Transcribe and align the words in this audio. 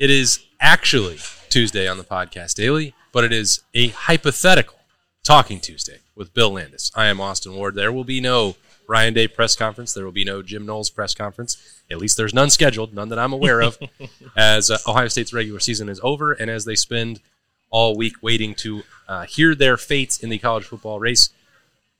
It 0.00 0.08
is 0.08 0.42
actually 0.58 1.18
Tuesday 1.50 1.86
on 1.86 1.98
the 1.98 2.04
podcast 2.04 2.54
daily, 2.54 2.94
but 3.12 3.22
it 3.22 3.34
is 3.34 3.60
a 3.74 3.88
hypothetical 3.88 4.78
Talking 5.22 5.60
Tuesday 5.60 5.98
with 6.14 6.32
Bill 6.32 6.54
Landis. 6.54 6.90
I 6.96 7.08
am 7.08 7.20
Austin 7.20 7.54
Ward. 7.54 7.74
There 7.74 7.92
will 7.92 8.04
be 8.04 8.18
no 8.18 8.56
Ryan 8.88 9.12
Day 9.12 9.28
press 9.28 9.54
conference. 9.54 9.92
There 9.92 10.06
will 10.06 10.10
be 10.10 10.24
no 10.24 10.40
Jim 10.40 10.64
Knowles 10.64 10.88
press 10.88 11.12
conference. 11.12 11.82
At 11.90 11.98
least 11.98 12.16
there's 12.16 12.32
none 12.32 12.48
scheduled, 12.48 12.94
none 12.94 13.10
that 13.10 13.18
I'm 13.18 13.34
aware 13.34 13.60
of, 13.60 13.78
as 14.38 14.70
uh, 14.70 14.78
Ohio 14.88 15.08
State's 15.08 15.34
regular 15.34 15.60
season 15.60 15.90
is 15.90 16.00
over 16.02 16.32
and 16.32 16.50
as 16.50 16.64
they 16.64 16.76
spend 16.76 17.20
all 17.68 17.94
week 17.94 18.14
waiting 18.22 18.54
to 18.54 18.82
uh, 19.06 19.24
hear 19.24 19.54
their 19.54 19.76
fates 19.76 20.18
in 20.20 20.30
the 20.30 20.38
college 20.38 20.64
football 20.64 20.98
race. 20.98 21.28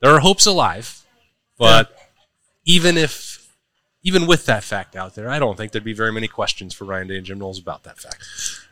There 0.01 0.11
are 0.11 0.21
hopes 0.21 0.47
alive, 0.47 1.05
but 1.59 1.95
even 2.65 2.97
if 2.97 3.30
even 4.03 4.27
with 4.27 4.47
that 4.47 4.65
fact 4.65 4.97
out 4.97 5.15
there, 5.15 5.29
I 5.29 5.39
don't 5.39 5.57
think 5.57 5.73
there'd 5.73 5.85
be 5.85 5.93
very 5.93 6.13
many 6.13 6.29
questions 6.29 6.75
for 6.75 6.85
Ryan 6.85 7.09
Day 7.09 7.17
and 7.17 7.27
Jim 7.27 7.39
Knowles 7.39 7.59
about 7.59 7.85
that 7.85 7.99
fact. 7.99 8.25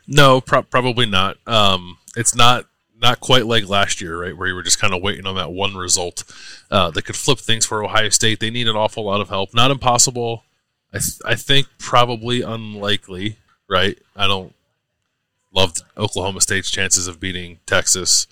No, 0.07 0.41
pro- 0.41 0.63
probably 0.63 1.05
not. 1.05 1.37
Um, 1.47 1.97
it's 2.15 2.35
not 2.35 2.65
not 3.01 3.21
quite 3.21 3.45
like 3.45 3.69
last 3.69 4.01
year, 4.01 4.21
right, 4.21 4.35
where 4.35 4.47
you 4.47 4.55
were 4.55 4.63
just 4.63 4.79
kind 4.79 4.93
of 4.93 5.01
waiting 5.01 5.25
on 5.25 5.35
that 5.35 5.51
one 5.51 5.75
result 5.75 6.23
uh, 6.69 6.91
that 6.91 7.05
could 7.05 7.15
flip 7.15 7.39
things 7.39 7.65
for 7.65 7.83
Ohio 7.83 8.09
State. 8.09 8.39
They 8.39 8.49
need 8.49 8.67
an 8.67 8.75
awful 8.75 9.05
lot 9.05 9.21
of 9.21 9.29
help. 9.29 9.53
Not 9.53 9.71
impossible. 9.71 10.43
I 10.93 10.97
th- 10.97 11.21
I 11.25 11.35
think 11.35 11.67
probably 11.77 12.41
unlikely, 12.41 13.37
right? 13.69 13.97
I 14.15 14.27
don't 14.27 14.53
love 15.53 15.77
Oklahoma 15.97 16.41
State's 16.41 16.69
chances 16.71 17.07
of 17.07 17.19
beating 17.19 17.59
Texas. 17.65 18.27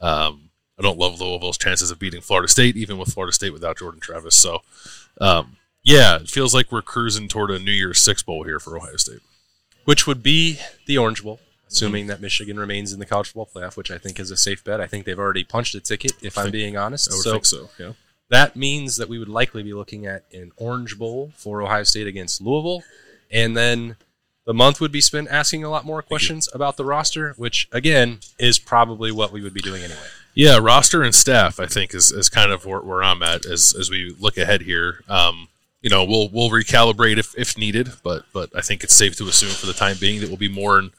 Um, 0.00 0.50
I 0.78 0.82
don't 0.82 0.98
love 0.98 1.20
Louisville's 1.20 1.58
chances 1.58 1.90
of 1.90 1.98
beating 1.98 2.20
Florida 2.20 2.48
State, 2.48 2.76
even 2.76 2.98
with 2.98 3.12
Florida 3.12 3.32
State 3.32 3.52
without 3.52 3.78
Jordan 3.78 4.00
Travis. 4.00 4.34
So, 4.34 4.62
um, 5.20 5.56
yeah, 5.82 6.16
it 6.16 6.28
feels 6.28 6.54
like 6.54 6.70
we're 6.70 6.82
cruising 6.82 7.28
toward 7.28 7.50
a 7.50 7.58
New 7.58 7.72
Year's 7.72 8.00
Six 8.00 8.22
bowl 8.22 8.44
here 8.44 8.60
for 8.60 8.76
Ohio 8.76 8.96
State. 8.96 9.20
Which 9.84 10.06
would 10.06 10.22
be 10.22 10.58
the 10.86 10.96
Orange 10.96 11.24
Bowl, 11.24 11.40
assuming 11.68 12.06
that 12.06 12.20
Michigan 12.20 12.58
remains 12.58 12.92
in 12.92 13.00
the 13.00 13.06
college 13.06 13.28
football 13.32 13.50
playoff, 13.52 13.76
which 13.76 13.90
I 13.90 13.98
think 13.98 14.20
is 14.20 14.30
a 14.30 14.36
safe 14.36 14.62
bet. 14.62 14.80
I 14.80 14.86
think 14.86 15.04
they've 15.04 15.18
already 15.18 15.42
punched 15.42 15.74
a 15.74 15.80
ticket, 15.80 16.12
if 16.22 16.38
I'm 16.38 16.52
being 16.52 16.76
honest. 16.76 17.10
I 17.10 17.14
would 17.14 17.22
so 17.22 17.32
think 17.32 17.46
so. 17.46 17.70
Yeah. 17.78 17.92
that 18.30 18.54
means 18.54 18.96
that 18.96 19.08
we 19.08 19.18
would 19.18 19.28
likely 19.28 19.64
be 19.64 19.74
looking 19.74 20.06
at 20.06 20.24
an 20.32 20.52
Orange 20.56 20.96
Bowl 20.98 21.32
for 21.36 21.60
Ohio 21.62 21.82
State 21.82 22.06
against 22.06 22.40
Louisville, 22.40 22.84
and 23.30 23.56
then 23.56 23.96
the 24.44 24.54
month 24.54 24.80
would 24.80 24.92
be 24.92 25.00
spent 25.00 25.28
asking 25.30 25.64
a 25.64 25.70
lot 25.70 25.84
more 25.84 26.00
questions 26.00 26.48
about 26.54 26.76
the 26.76 26.84
roster, 26.84 27.34
which 27.36 27.68
again 27.72 28.20
is 28.38 28.58
probably 28.60 29.10
what 29.10 29.32
we 29.32 29.42
would 29.42 29.54
be 29.54 29.60
doing 29.60 29.82
anyway. 29.82 29.98
Yeah, 30.34 30.58
roster 30.58 31.02
and 31.02 31.14
staff, 31.14 31.60
I 31.60 31.66
think, 31.66 31.92
is, 31.92 32.10
is 32.10 32.28
kind 32.28 32.52
of 32.52 32.64
where, 32.64 32.80
where 32.80 33.02
I'm 33.02 33.22
at 33.22 33.44
as, 33.44 33.74
as 33.78 33.90
we 33.90 34.16
look 34.18 34.38
ahead 34.38 34.62
here. 34.62 35.02
Um, 35.08 35.48
you 35.82 35.90
know, 35.90 36.04
we'll 36.04 36.28
we'll 36.28 36.48
recalibrate 36.48 37.18
if, 37.18 37.36
if 37.36 37.58
needed, 37.58 37.90
but 38.02 38.24
but 38.32 38.50
I 38.56 38.60
think 38.60 38.84
it's 38.84 38.94
safe 38.94 39.16
to 39.16 39.28
assume 39.28 39.50
for 39.50 39.66
the 39.66 39.72
time 39.72 39.96
being 40.00 40.20
that 40.20 40.28
we'll 40.28 40.38
be 40.38 40.48
more 40.48 40.78
in 40.78 40.92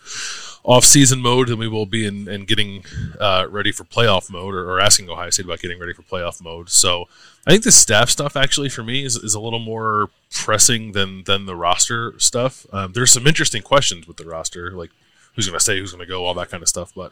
off 0.63 0.85
season 0.85 1.21
mode 1.21 1.49
than 1.49 1.59
we 1.59 1.67
will 1.67 1.85
be 1.85 2.05
in, 2.05 2.27
in 2.29 2.45
getting 2.45 2.85
uh, 3.19 3.45
ready 3.49 3.71
for 3.71 3.83
playoff 3.83 4.29
mode 4.29 4.53
or, 4.53 4.69
or 4.69 4.79
asking 4.79 5.09
Ohio 5.09 5.29
State 5.29 5.45
about 5.45 5.59
getting 5.59 5.79
ready 5.79 5.93
for 5.93 6.03
playoff 6.03 6.41
mode. 6.41 6.69
So 6.69 7.09
I 7.45 7.51
think 7.51 7.63
the 7.63 7.71
staff 7.71 8.09
stuff 8.09 8.37
actually 8.37 8.69
for 8.69 8.83
me 8.83 9.03
is, 9.03 9.17
is 9.17 9.33
a 9.33 9.41
little 9.41 9.59
more 9.59 10.09
pressing 10.31 10.93
than 10.93 11.23
than 11.25 11.45
the 11.45 11.55
roster 11.55 12.17
stuff. 12.19 12.65
Um, 12.71 12.93
there's 12.93 13.11
some 13.11 13.27
interesting 13.27 13.61
questions 13.61 14.07
with 14.07 14.17
the 14.17 14.25
roster, 14.25 14.71
like 14.71 14.91
who's 15.35 15.47
going 15.47 15.57
to 15.57 15.63
stay, 15.63 15.79
who's 15.79 15.91
going 15.91 16.05
to 16.05 16.11
go, 16.11 16.25
all 16.25 16.33
that 16.35 16.49
kind 16.49 16.63
of 16.63 16.69
stuff. 16.69 16.93
But 16.95 17.11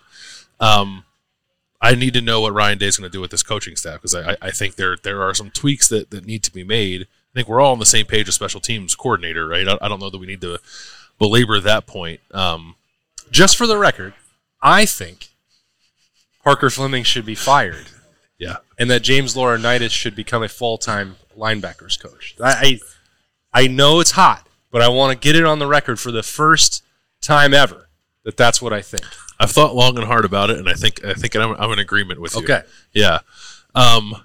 um, 0.60 1.06
I 1.82 1.96
need 1.96 2.14
to 2.14 2.22
know 2.22 2.42
what 2.42 2.54
Ryan 2.54 2.78
Day 2.78 2.88
is 2.88 2.98
going 2.98 3.10
to 3.10 3.16
do 3.16 3.22
with 3.22 3.32
this 3.32 3.44
coaching 3.44 3.76
staff 3.76 3.96
because 3.96 4.16
I, 4.16 4.38
I 4.42 4.52
think 4.52 4.76
there 4.76 4.96
there 5.02 5.24
are 5.24 5.34
some 5.34 5.50
tweaks 5.50 5.90
that, 5.90 6.10
that 6.12 6.26
need 6.26 6.44
to 6.44 6.54
be 6.54 6.64
made. 6.64 7.08
I 7.34 7.40
think 7.40 7.48
we're 7.48 7.62
all 7.62 7.72
on 7.72 7.80
the 7.80 7.86
same 7.86 8.06
page 8.06 8.28
as 8.28 8.36
special 8.36 8.60
teams 8.60 8.94
coordinator, 8.96 9.48
right? 9.48 9.68
I, 9.68 9.78
I 9.82 9.88
don't 9.88 10.00
know 10.00 10.10
that 10.10 10.18
we 10.18 10.28
need 10.28 10.42
to 10.42 10.60
belabor 11.18 11.60
that 11.60 11.88
point. 11.88 12.20
Um, 12.32 12.76
Just 13.32 13.56
for 13.56 13.68
the 13.68 13.78
record, 13.78 14.14
I 14.62 14.86
think 14.86 15.30
Parker 16.44 16.70
Fleming 16.70 17.04
should 17.04 17.26
be 17.26 17.36
fired, 17.36 17.88
yeah, 18.38 18.58
and 18.78 18.90
that 18.90 19.02
James 19.02 19.36
Laurinaitis 19.36 19.92
should 19.92 20.16
become 20.16 20.44
a 20.44 20.50
full-time 20.50 21.16
linebackers 21.38 22.00
coach. 22.00 22.36
I 22.44 22.80
I, 23.54 23.64
I 23.64 23.68
know 23.68 24.00
it's 24.02 24.12
hot, 24.12 24.48
but 24.72 24.82
I 24.82 24.90
want 24.90 25.14
to 25.14 25.28
get 25.28 25.36
it 25.36 25.46
on 25.46 25.60
the 25.60 25.68
record 25.68 26.00
for 26.00 26.12
the 26.12 26.24
first 26.24 26.84
time 27.22 27.54
ever 27.54 27.88
that 28.24 28.36
that's 28.38 28.62
what 28.62 28.74
I 28.74 28.82
think. 28.82 29.06
I've 29.40 29.52
thought 29.52 29.74
long 29.76 29.98
and 29.98 30.06
hard 30.06 30.26
about 30.26 30.50
it, 30.50 30.58
and 30.58 30.68
I 30.68 30.74
think 30.74 31.04
I 31.06 31.14
think 31.14 31.36
I'm, 31.36 31.56
I'm 31.58 31.72
in 31.72 31.80
agreement 31.80 32.20
with 32.20 32.36
you. 32.36 32.42
Okay. 32.44 32.64
Yeah. 32.92 33.20
Um, 33.74 34.16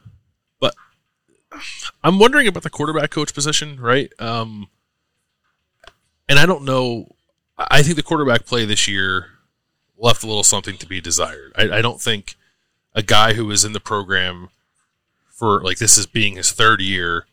I'm 2.02 2.18
wondering 2.18 2.46
about 2.46 2.62
the 2.62 2.70
quarterback 2.70 3.10
coach 3.10 3.34
position, 3.34 3.80
right? 3.80 4.12
Um, 4.18 4.68
and 6.28 6.38
I 6.38 6.46
don't 6.46 6.64
know. 6.64 7.14
I 7.58 7.82
think 7.82 7.96
the 7.96 8.02
quarterback 8.02 8.44
play 8.44 8.64
this 8.64 8.86
year 8.86 9.28
left 9.98 10.22
a 10.22 10.26
little 10.26 10.44
something 10.44 10.76
to 10.78 10.86
be 10.86 11.00
desired. 11.00 11.52
I, 11.56 11.78
I 11.78 11.82
don't 11.82 12.00
think 12.00 12.34
a 12.94 13.02
guy 13.02 13.34
who 13.34 13.46
was 13.46 13.64
in 13.64 13.72
the 13.72 13.80
program 13.80 14.48
for 15.30 15.62
like 15.62 15.78
this 15.78 15.98
is 15.98 16.06
being 16.06 16.36
his 16.36 16.52
third 16.52 16.80
year 16.80 17.26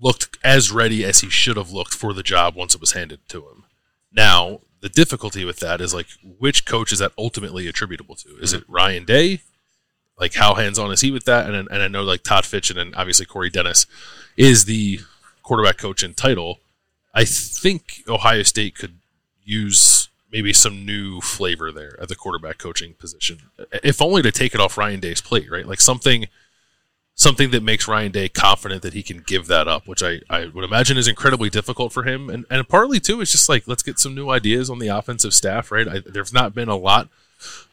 looked 0.00 0.38
as 0.42 0.72
ready 0.72 1.04
as 1.04 1.20
he 1.20 1.30
should 1.30 1.56
have 1.56 1.70
looked 1.70 1.94
for 1.94 2.12
the 2.12 2.22
job 2.22 2.56
once 2.56 2.74
it 2.74 2.80
was 2.80 2.92
handed 2.92 3.20
to 3.28 3.40
him. 3.40 3.64
Now, 4.10 4.60
the 4.80 4.88
difficulty 4.88 5.44
with 5.44 5.60
that 5.60 5.80
is 5.80 5.94
like 5.94 6.06
which 6.22 6.66
coach 6.66 6.92
is 6.92 6.98
that 6.98 7.12
ultimately 7.16 7.68
attributable 7.68 8.16
to? 8.16 8.36
Is 8.40 8.52
it 8.52 8.64
Ryan 8.68 9.04
Day? 9.04 9.40
Like 10.18 10.34
how 10.34 10.54
hands 10.54 10.78
on 10.78 10.92
is 10.92 11.00
he 11.00 11.10
with 11.10 11.24
that? 11.24 11.46
And 11.46 11.68
and 11.70 11.82
I 11.82 11.88
know 11.88 12.02
like 12.02 12.22
Todd 12.22 12.44
Fitch 12.44 12.70
and 12.70 12.78
then 12.78 12.94
obviously 12.94 13.26
Corey 13.26 13.50
Dennis 13.50 13.86
is 14.36 14.64
the 14.64 15.00
quarterback 15.42 15.78
coach 15.78 16.02
in 16.02 16.14
title. 16.14 16.60
I 17.14 17.24
think 17.24 18.02
Ohio 18.08 18.42
State 18.42 18.74
could 18.74 18.98
use 19.44 20.08
maybe 20.30 20.52
some 20.52 20.86
new 20.86 21.20
flavor 21.20 21.70
there 21.70 21.98
at 22.00 22.08
the 22.08 22.16
quarterback 22.16 22.56
coaching 22.56 22.94
position, 22.94 23.38
if 23.82 24.00
only 24.00 24.22
to 24.22 24.32
take 24.32 24.54
it 24.54 24.60
off 24.60 24.78
Ryan 24.78 25.00
Day's 25.00 25.20
plate, 25.20 25.50
right? 25.50 25.66
Like 25.66 25.80
something 25.80 26.26
something 27.14 27.50
that 27.50 27.62
makes 27.62 27.86
Ryan 27.86 28.12
Day 28.12 28.28
confident 28.28 28.82
that 28.82 28.94
he 28.94 29.02
can 29.02 29.18
give 29.18 29.46
that 29.46 29.68
up, 29.68 29.86
which 29.86 30.02
I, 30.02 30.20
I 30.30 30.46
would 30.46 30.64
imagine 30.64 30.96
is 30.96 31.08
incredibly 31.08 31.50
difficult 31.50 31.92
for 31.92 32.04
him. 32.04 32.30
And, 32.30 32.46
and 32.50 32.66
partly, 32.68 33.00
too, 33.00 33.20
it's 33.20 33.32
just 33.32 33.48
like, 33.48 33.68
let's 33.68 33.82
get 33.82 33.98
some 33.98 34.14
new 34.14 34.30
ideas 34.30 34.70
on 34.70 34.78
the 34.78 34.88
offensive 34.88 35.34
staff, 35.34 35.70
right? 35.70 35.86
I, 35.86 35.98
there's 36.00 36.32
not 36.32 36.54
been 36.54 36.68
a 36.68 36.76
lot 36.76 37.08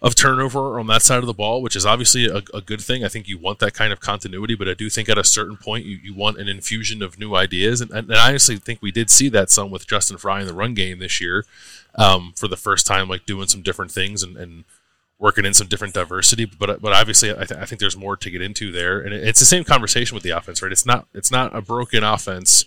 of 0.02 0.16
turnover 0.16 0.80
on 0.80 0.88
that 0.88 1.02
side 1.02 1.20
of 1.20 1.26
the 1.26 1.34
ball, 1.34 1.62
which 1.62 1.76
is 1.76 1.86
obviously 1.86 2.26
a, 2.28 2.42
a 2.54 2.62
good 2.62 2.82
thing. 2.82 3.04
I 3.04 3.08
think 3.08 3.28
you 3.28 3.38
want 3.38 3.60
that 3.60 3.74
kind 3.74 3.92
of 3.94 4.00
continuity, 4.00 4.56
but 4.56 4.68
I 4.70 4.74
do 4.74 4.90
think 4.90 5.10
at 5.10 5.18
a 5.18 5.24
certain 5.24 5.58
point 5.58 5.86
you, 5.86 5.98
you 6.02 6.14
want 6.14 6.38
an 6.40 6.48
infusion 6.48 7.02
of 7.02 7.20
new 7.20 7.36
ideas. 7.36 7.82
And, 7.82 7.92
and 7.92 8.14
I 8.14 8.30
honestly 8.30 8.58
think 8.58 8.82
we 8.82 8.92
did 8.92 9.10
see 9.10 9.30
that 9.30 9.50
some 9.50 9.72
with 9.72 9.88
Justin 9.88 10.18
Frye 10.18 10.42
in 10.42 10.48
the 10.48 10.54
run 10.54 10.74
game 10.74 11.00
this 11.00 11.20
year 11.20 11.46
um, 11.96 12.34
for 12.36 12.48
the 12.48 12.58
first 12.58 12.86
time, 12.88 13.10
like 13.10 13.26
doing 13.26 13.48
some 13.48 13.62
different 13.62 13.92
things 13.92 14.24
and, 14.24 14.38
and 14.38 14.64
working 15.18 15.46
in 15.46 15.54
some 15.54 15.68
different 15.68 15.94
diversity. 15.94 16.46
But 16.46 16.82
but 16.82 16.94
obviously, 16.94 17.32
I, 17.32 17.44
th- 17.44 17.60
I 17.60 17.66
think 17.66 17.80
there's 17.82 17.98
more 17.98 18.16
to 18.18 18.30
get 18.30 18.42
into 18.42 18.72
there, 18.72 19.00
and 19.02 19.14
it- 19.14 19.28
it's 19.28 19.40
the 19.40 19.46
same 19.46 19.64
conversation 19.64 20.16
with 20.16 20.24
the 20.24 20.30
offense, 20.32 20.62
right? 20.62 20.72
It's 20.72 20.86
not 20.86 21.08
it's 21.14 21.32
not 21.32 21.54
a 21.56 21.62
broken 21.62 22.04
offense. 22.04 22.66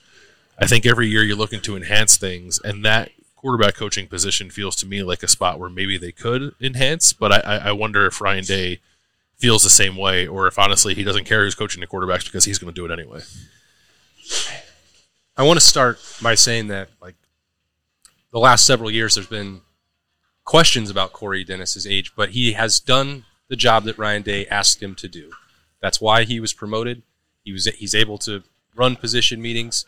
I 0.58 0.66
think 0.66 0.84
every 0.84 1.08
year 1.08 1.22
you're 1.24 1.36
looking 1.36 1.60
to 1.62 1.76
enhance 1.76 2.16
things, 2.18 2.60
and 2.62 2.84
that 2.84 3.10
quarterback 3.42 3.74
coaching 3.74 4.06
position 4.06 4.50
feels 4.50 4.76
to 4.76 4.86
me 4.86 5.02
like 5.02 5.22
a 5.22 5.28
spot 5.28 5.58
where 5.58 5.68
maybe 5.68 5.98
they 5.98 6.12
could 6.12 6.54
enhance. 6.60 7.12
But 7.12 7.44
I, 7.44 7.56
I 7.56 7.72
wonder 7.72 8.06
if 8.06 8.20
Ryan 8.20 8.44
Day 8.44 8.80
feels 9.36 9.64
the 9.64 9.70
same 9.70 9.96
way, 9.96 10.26
or 10.26 10.46
if 10.46 10.58
honestly 10.58 10.94
he 10.94 11.02
doesn't 11.02 11.24
care 11.24 11.42
who's 11.42 11.56
coaching 11.56 11.80
the 11.80 11.86
quarterbacks 11.86 12.24
because 12.24 12.44
he's 12.44 12.58
going 12.58 12.72
to 12.72 12.74
do 12.74 12.90
it 12.90 12.96
anyway. 12.96 13.20
I 15.36 15.42
want 15.42 15.58
to 15.58 15.66
start 15.66 15.98
by 16.22 16.36
saying 16.36 16.68
that 16.68 16.90
like 17.00 17.16
the 18.30 18.38
last 18.38 18.64
several 18.64 18.90
years, 18.90 19.16
there's 19.16 19.26
been 19.26 19.62
questions 20.44 20.88
about 20.88 21.12
Corey 21.12 21.44
Dennis's 21.44 21.86
age, 21.86 22.14
but 22.14 22.30
he 22.30 22.52
has 22.52 22.78
done 22.78 23.24
the 23.48 23.56
job 23.56 23.84
that 23.84 23.98
Ryan 23.98 24.22
Day 24.22 24.46
asked 24.46 24.80
him 24.80 24.94
to 24.94 25.08
do. 25.08 25.32
That's 25.80 26.00
why 26.00 26.22
he 26.22 26.38
was 26.38 26.52
promoted. 26.52 27.02
He 27.44 27.52
was 27.52 27.64
he's 27.64 27.94
able 27.94 28.18
to 28.18 28.44
run 28.76 28.94
position 28.94 29.42
meetings. 29.42 29.84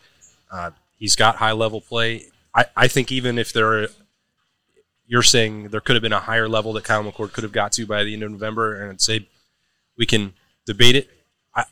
Uh, 0.51 0.71
he's 0.97 1.15
got 1.15 1.37
high 1.37 1.53
level 1.53 1.79
play. 1.79 2.25
I, 2.55 2.65
I 2.75 2.87
think 2.87 3.11
even 3.11 3.37
if 3.37 3.51
there 3.51 3.89
you're 5.07 5.21
saying 5.21 5.69
there 5.69 5.81
could 5.81 5.95
have 5.95 6.01
been 6.01 6.13
a 6.13 6.19
higher 6.19 6.47
level 6.47 6.73
that 6.73 6.83
Kyle 6.83 7.03
McCord 7.03 7.33
could 7.33 7.43
have 7.43 7.51
got 7.51 7.71
to 7.73 7.85
by 7.85 8.03
the 8.03 8.13
end 8.13 8.23
of 8.23 8.31
November, 8.31 8.81
and 8.81 8.99
say 8.99 9.27
we 9.97 10.05
can 10.05 10.33
debate 10.65 10.95
it 10.95 11.09
I, 11.53 11.65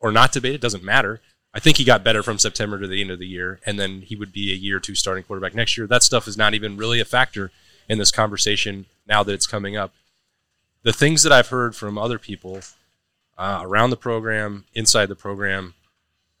or 0.00 0.12
not 0.12 0.32
debate 0.32 0.54
it. 0.54 0.60
Doesn't 0.60 0.84
matter. 0.84 1.20
I 1.52 1.58
think 1.58 1.78
he 1.78 1.84
got 1.84 2.04
better 2.04 2.22
from 2.22 2.38
September 2.38 2.78
to 2.78 2.86
the 2.86 3.00
end 3.00 3.10
of 3.10 3.18
the 3.18 3.26
year, 3.26 3.60
and 3.64 3.80
then 3.80 4.02
he 4.02 4.14
would 4.14 4.30
be 4.30 4.52
a 4.52 4.56
year 4.56 4.76
or 4.76 4.80
two 4.80 4.94
starting 4.94 5.24
quarterback 5.24 5.54
next 5.54 5.78
year. 5.78 5.86
That 5.86 6.02
stuff 6.02 6.28
is 6.28 6.36
not 6.36 6.52
even 6.52 6.76
really 6.76 7.00
a 7.00 7.04
factor 7.06 7.50
in 7.88 7.98
this 7.98 8.12
conversation 8.12 8.84
now 9.06 9.22
that 9.22 9.32
it's 9.32 9.46
coming 9.46 9.74
up. 9.74 9.92
The 10.82 10.92
things 10.92 11.22
that 11.22 11.32
I've 11.32 11.48
heard 11.48 11.74
from 11.74 11.96
other 11.96 12.18
people 12.18 12.60
uh, 13.38 13.60
around 13.62 13.90
the 13.90 13.96
program, 13.96 14.64
inside 14.74 15.06
the 15.06 15.16
program, 15.16 15.74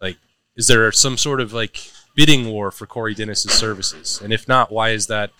like, 0.00 0.18
is 0.54 0.66
there 0.66 0.92
some 0.92 1.16
sort 1.16 1.40
of 1.40 1.52
like 1.52 1.90
bidding 2.16 2.48
war 2.48 2.72
for 2.72 2.86
Corey 2.86 3.14
Dennis's 3.14 3.52
services? 3.52 4.20
And 4.20 4.32
if 4.32 4.48
not, 4.48 4.72
why 4.72 4.90
is 4.90 5.06
that? 5.06 5.30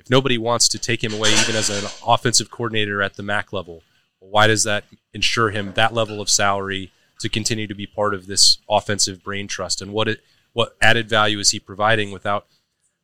If 0.00 0.10
nobody 0.10 0.38
wants 0.38 0.68
to 0.70 0.78
take 0.78 1.04
him 1.04 1.14
away, 1.14 1.32
even 1.32 1.54
as 1.54 1.70
an 1.70 1.88
offensive 2.04 2.50
coordinator 2.50 3.02
at 3.02 3.14
the 3.14 3.22
MAC 3.22 3.52
level, 3.52 3.82
why 4.18 4.46
does 4.46 4.64
that 4.64 4.84
ensure 5.12 5.50
him 5.50 5.72
that 5.74 5.94
level 5.94 6.20
of 6.20 6.30
salary 6.30 6.90
to 7.20 7.28
continue 7.28 7.66
to 7.66 7.74
be 7.74 7.86
part 7.86 8.14
of 8.14 8.26
this 8.26 8.58
offensive 8.68 9.22
brain 9.22 9.46
trust? 9.46 9.80
And 9.80 9.92
what 9.92 10.08
it, 10.08 10.20
what 10.52 10.76
added 10.80 11.08
value 11.08 11.38
is 11.38 11.50
he 11.50 11.60
providing 11.60 12.10
without 12.10 12.46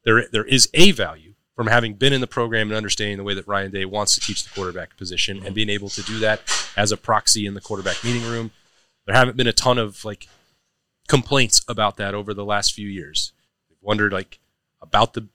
there? 0.05 0.27
There 0.31 0.45
is 0.45 0.69
a 0.75 0.93
value 0.93 1.35
from 1.55 1.67
having 1.67 1.95
been 1.95 2.13
in 2.13 2.21
the 2.21 2.27
program 2.27 2.69
and 2.69 2.77
understanding 2.77 3.19
the 3.19 3.25
way 3.25 3.35
that 3.35 3.47
Ryan 3.47 3.71
Day 3.71 3.85
wants 3.85 4.15
to 4.15 4.21
teach 4.21 4.45
the 4.45 4.51
quarterback 4.51 4.97
position 4.97 5.39
and 5.39 5.47
mm-hmm. 5.47 5.55
being 5.55 5.69
able 5.69 5.89
to 5.91 6.03
do 6.03 6.19
that 6.21 6.41
as 6.77 6.93
a 6.93 6.97
proxy 6.97 7.47
in 7.47 7.55
the 7.55 7.61
quarterback 7.61 8.03
meeting 8.03 8.25
room. 8.25 8.53
There 9.07 9.15
haven't 9.15 9.37
been 9.37 9.47
a 9.47 9.53
ton 9.53 9.79
of 9.79 10.05
like 10.05 10.29
complaints 11.09 11.63
about 11.69 11.97
that 11.97 12.15
over 12.15 12.33
the 12.35 12.45
last 12.45 12.75
few 12.75 12.89
years. 12.89 13.33
We've 13.69 13.83
wondered 13.83 14.13
like 14.13 14.39
about 14.81 15.15
the 15.15 15.29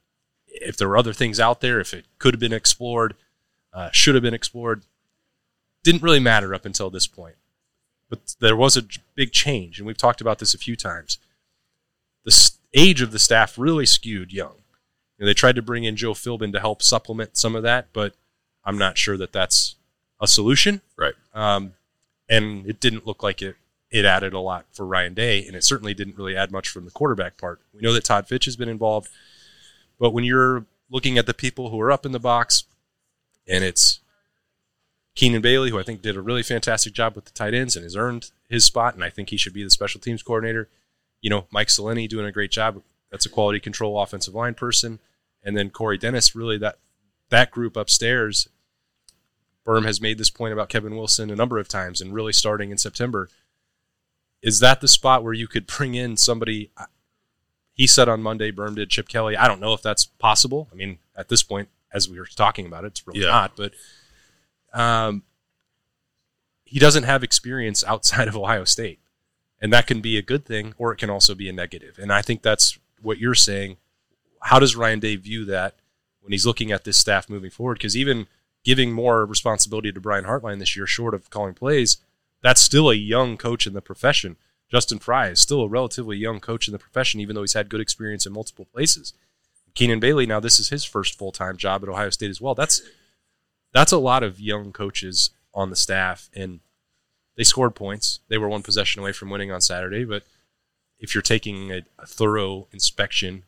if 0.47 0.77
there 0.77 0.87
were 0.87 0.97
other 0.97 1.13
things 1.13 1.39
out 1.39 1.61
there, 1.61 1.79
if 1.79 1.93
it 1.93 2.05
could 2.19 2.33
have 2.33 2.39
been 2.39 2.53
explored, 2.53 3.15
uh, 3.73 3.89
should 3.91 4.15
have 4.15 4.23
been 4.23 4.33
explored. 4.33 4.83
Didn't 5.83 6.01
really 6.01 6.19
matter 6.19 6.53
up 6.53 6.65
until 6.65 6.89
this 6.89 7.07
point. 7.07 7.35
But 8.09 8.35
there 8.39 8.55
was 8.55 8.77
a 8.77 8.83
big 9.15 9.31
change, 9.31 9.77
and 9.77 9.85
we've 9.85 9.97
talked 9.97 10.21
about 10.21 10.39
this 10.39 10.53
a 10.53 10.57
few 10.57 10.75
times. 10.75 11.19
The 12.23 12.51
age 12.73 13.01
of 13.01 13.11
the 13.11 13.19
staff 13.19 13.57
really 13.57 13.85
skewed 13.85 14.31
young. 14.31 14.55
You 15.17 15.23
know, 15.23 15.25
they 15.27 15.33
tried 15.33 15.55
to 15.55 15.61
bring 15.61 15.83
in 15.83 15.95
Joe 15.95 16.13
Philbin 16.13 16.53
to 16.53 16.59
help 16.59 16.81
supplement 16.81 17.37
some 17.37 17.55
of 17.55 17.63
that, 17.63 17.87
but 17.93 18.15
I'm 18.63 18.77
not 18.77 18.97
sure 18.97 19.17
that 19.17 19.33
that's 19.33 19.75
a 20.21 20.27
solution. 20.27 20.81
Right. 20.97 21.15
Um, 21.33 21.73
and 22.29 22.65
it 22.65 22.79
didn't 22.79 23.05
look 23.05 23.23
like 23.23 23.41
it 23.41 23.55
it 23.89 24.05
added 24.05 24.33
a 24.33 24.39
lot 24.39 24.65
for 24.71 24.85
Ryan 24.85 25.13
Day, 25.13 25.45
and 25.45 25.55
it 25.55 25.63
certainly 25.63 25.93
didn't 25.93 26.17
really 26.17 26.35
add 26.35 26.51
much 26.51 26.69
from 26.69 26.85
the 26.85 26.91
quarterback 26.91 27.37
part. 27.37 27.61
We 27.73 27.81
know 27.81 27.93
that 27.93 28.03
Todd 28.03 28.27
Fitch 28.27 28.45
has 28.45 28.55
been 28.55 28.69
involved, 28.69 29.09
but 29.99 30.11
when 30.11 30.23
you're 30.23 30.65
looking 30.89 31.17
at 31.17 31.25
the 31.25 31.33
people 31.33 31.69
who 31.69 31.79
are 31.79 31.91
up 31.91 32.05
in 32.05 32.11
the 32.11 32.19
box, 32.19 32.65
and 33.47 33.63
it's 33.63 33.99
Keenan 35.15 35.41
Bailey, 35.41 35.69
who 35.69 35.79
I 35.79 35.83
think 35.83 36.01
did 36.01 36.15
a 36.15 36.21
really 36.21 36.43
fantastic 36.43 36.93
job 36.93 37.15
with 37.15 37.25
the 37.25 37.31
tight 37.31 37.53
ends 37.53 37.75
and 37.75 37.83
has 37.83 37.95
earned 37.95 38.31
his 38.49 38.65
spot, 38.65 38.93
and 38.93 39.03
I 39.03 39.09
think 39.09 39.29
he 39.29 39.37
should 39.37 39.53
be 39.53 39.63
the 39.63 39.69
special 39.69 40.01
teams 40.01 40.21
coordinator. 40.21 40.69
You 41.21 41.29
know, 41.29 41.47
Mike 41.49 41.69
Seleni 41.69 42.07
doing 42.07 42.25
a 42.25 42.31
great 42.31 42.51
job. 42.51 42.81
That's 43.09 43.25
a 43.25 43.29
quality 43.29 43.59
control 43.59 43.99
offensive 43.99 44.35
line 44.35 44.53
person, 44.53 44.99
and 45.43 45.57
then 45.57 45.69
Corey 45.69 45.97
Dennis. 45.97 46.35
Really, 46.35 46.57
that 46.59 46.77
that 47.29 47.51
group 47.51 47.75
upstairs. 47.75 48.47
Berm 49.65 49.85
has 49.85 49.99
made 49.99 50.17
this 50.17 50.29
point 50.29 50.53
about 50.53 50.69
Kevin 50.69 50.95
Wilson 50.95 51.29
a 51.29 51.35
number 51.35 51.57
of 51.57 51.67
times, 51.67 51.99
and 51.99 52.13
really 52.13 52.31
starting 52.31 52.71
in 52.71 52.77
September 52.77 53.29
is 54.41 54.59
that 54.59 54.81
the 54.81 54.87
spot 54.87 55.23
where 55.23 55.33
you 55.33 55.47
could 55.47 55.67
bring 55.67 55.95
in 55.95 56.17
somebody? 56.17 56.71
He 57.73 57.85
said 57.87 58.09
on 58.09 58.21
Monday, 58.23 58.51
Berm 58.51 58.75
did 58.75 58.89
Chip 58.89 59.07
Kelly. 59.07 59.37
I 59.37 59.47
don't 59.47 59.59
know 59.61 59.73
if 59.73 59.81
that's 59.81 60.05
possible. 60.05 60.67
I 60.71 60.75
mean, 60.75 60.97
at 61.15 61.29
this 61.29 61.43
point, 61.43 61.69
as 61.93 62.09
we 62.09 62.19
were 62.19 62.25
talking 62.25 62.65
about 62.65 62.83
it, 62.83 62.87
it's 62.87 63.05
really 63.07 63.21
Yeah. 63.21 63.27
not. 63.27 63.55
But 63.55 63.73
um, 64.73 65.23
he 66.63 66.79
doesn't 66.79 67.03
have 67.03 67.23
experience 67.23 67.83
outside 67.83 68.27
of 68.27 68.35
Ohio 68.35 68.63
State, 68.63 68.99
and 69.61 69.71
that 69.73 69.87
can 69.87 70.01
be 70.01 70.17
a 70.17 70.21
good 70.21 70.45
thing, 70.45 70.73
or 70.77 70.91
it 70.91 70.97
can 70.97 71.09
also 71.09 71.35
be 71.35 71.47
a 71.49 71.53
negative. 71.53 71.97
And 71.99 72.11
I 72.11 72.21
think 72.21 72.41
that's 72.41 72.77
what 73.01 73.19
you're 73.19 73.35
saying. 73.35 73.77
How 74.41 74.59
does 74.59 74.75
Ryan 74.75 74.99
Day 74.99 75.15
view 75.15 75.45
that 75.45 75.75
when 76.21 76.31
he's 76.31 76.45
looking 76.45 76.71
at 76.71 76.83
this 76.83 76.97
staff 76.97 77.29
moving 77.29 77.49
forward? 77.51 77.75
Because 77.77 77.95
even 77.95 78.27
giving 78.63 78.91
more 78.91 79.25
responsibility 79.25 79.91
to 79.91 80.01
Brian 80.01 80.25
Hartline 80.25 80.59
this 80.59 80.75
year, 80.75 80.85
short 80.87 81.13
of 81.13 81.29
calling 81.29 81.53
plays, 81.53 81.97
that's 82.41 82.61
still 82.61 82.89
a 82.89 82.95
young 82.95 83.37
coach 83.37 83.67
in 83.67 83.73
the 83.73 83.81
profession. 83.81 84.37
Justin 84.69 84.99
Frye 84.99 85.29
is 85.29 85.39
still 85.39 85.61
a 85.61 85.67
relatively 85.67 86.17
young 86.17 86.39
coach 86.39 86.67
in 86.67 86.71
the 86.71 86.79
profession, 86.79 87.19
even 87.19 87.35
though 87.35 87.41
he's 87.41 87.53
had 87.53 87.69
good 87.69 87.79
experience 87.79 88.25
in 88.25 88.33
multiple 88.33 88.65
places. 88.65 89.13
Keenan 89.73 89.99
Bailey, 89.99 90.25
now 90.25 90.39
this 90.39 90.59
is 90.59 90.69
his 90.69 90.83
first 90.83 91.17
full 91.17 91.31
time 91.31 91.57
job 91.57 91.83
at 91.83 91.89
Ohio 91.89 92.09
State 92.09 92.29
as 92.29 92.41
well. 92.41 92.55
That's 92.55 92.81
that's 93.73 93.91
a 93.91 93.97
lot 93.97 94.23
of 94.23 94.39
young 94.39 94.71
coaches 94.71 95.29
on 95.53 95.69
the 95.69 95.75
staff, 95.75 96.29
and 96.35 96.59
they 97.35 97.43
scored 97.43 97.75
points. 97.75 98.19
They 98.27 98.37
were 98.37 98.49
one 98.49 98.63
possession 98.63 99.01
away 99.01 99.11
from 99.11 99.29
winning 99.29 99.51
on 99.51 99.61
Saturday, 99.61 100.03
but 100.03 100.23
if 100.99 101.13
you're 101.13 101.21
taking 101.21 101.71
a, 101.71 101.83
a 101.99 102.07
thorough 102.07 102.67
inspection 102.71 103.43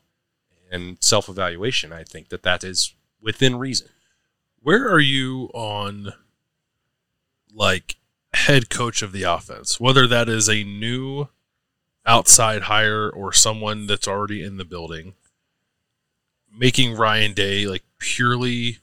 and 0.71 0.97
self 1.01 1.29
evaluation, 1.29 1.91
I 1.91 2.03
think 2.03 2.29
that 2.29 2.43
that 2.43 2.63
is 2.63 2.93
within 3.21 3.57
reason. 3.57 3.87
Where 4.61 4.87
are 4.89 4.99
you 4.99 5.49
on 5.53 6.13
like 7.53 7.95
head 8.49 8.69
coach 8.69 9.01
of 9.01 9.11
the 9.11 9.23
offense? 9.23 9.79
Whether 9.79 10.07
that 10.07 10.27
is 10.27 10.49
a 10.49 10.63
new 10.63 11.27
outside 12.05 12.63
hire 12.63 13.07
or 13.09 13.31
someone 13.31 13.85
that's 13.85 14.07
already 14.07 14.43
in 14.43 14.57
the 14.57 14.65
building, 14.65 15.13
making 16.57 16.95
Ryan 16.95 17.33
Day 17.33 17.67
like 17.67 17.83
purely 17.99 18.79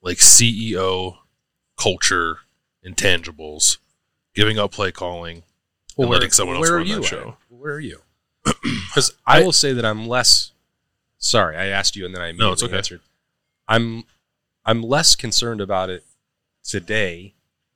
like 0.00 0.18
CEO 0.18 1.18
culture 1.76 2.38
intangibles, 2.84 3.78
giving 4.34 4.58
up 4.58 4.72
play 4.72 4.90
calling, 4.90 5.42
and 5.98 6.08
letting 6.08 6.30
someone 6.30 6.56
else 6.56 6.68
where 6.68 6.78
run 6.78 6.82
are 6.82 6.88
you 6.88 6.96
that 6.96 7.04
at? 7.04 7.10
show. 7.10 7.36
Where 7.48 7.74
are 7.74 7.80
you? 7.80 8.00
Because 8.88 9.12
I, 9.26 9.42
will 9.42 9.50
say 9.50 9.72
that 9.72 9.84
I'm 9.84 10.06
less. 10.06 10.52
Sorry, 11.18 11.56
I 11.56 11.66
asked 11.66 11.96
you 11.96 12.06
and 12.06 12.14
then 12.14 12.22
I 12.22 12.30
No, 12.30 12.52
it's 12.52 12.62
okay. 12.62 12.76
answered. 12.76 13.00
I'm 13.66 14.04
I'm 14.64 14.82
less 14.82 15.16
concerned 15.16 15.60
about 15.60 15.90
it 15.90 16.04
today, 16.62 17.34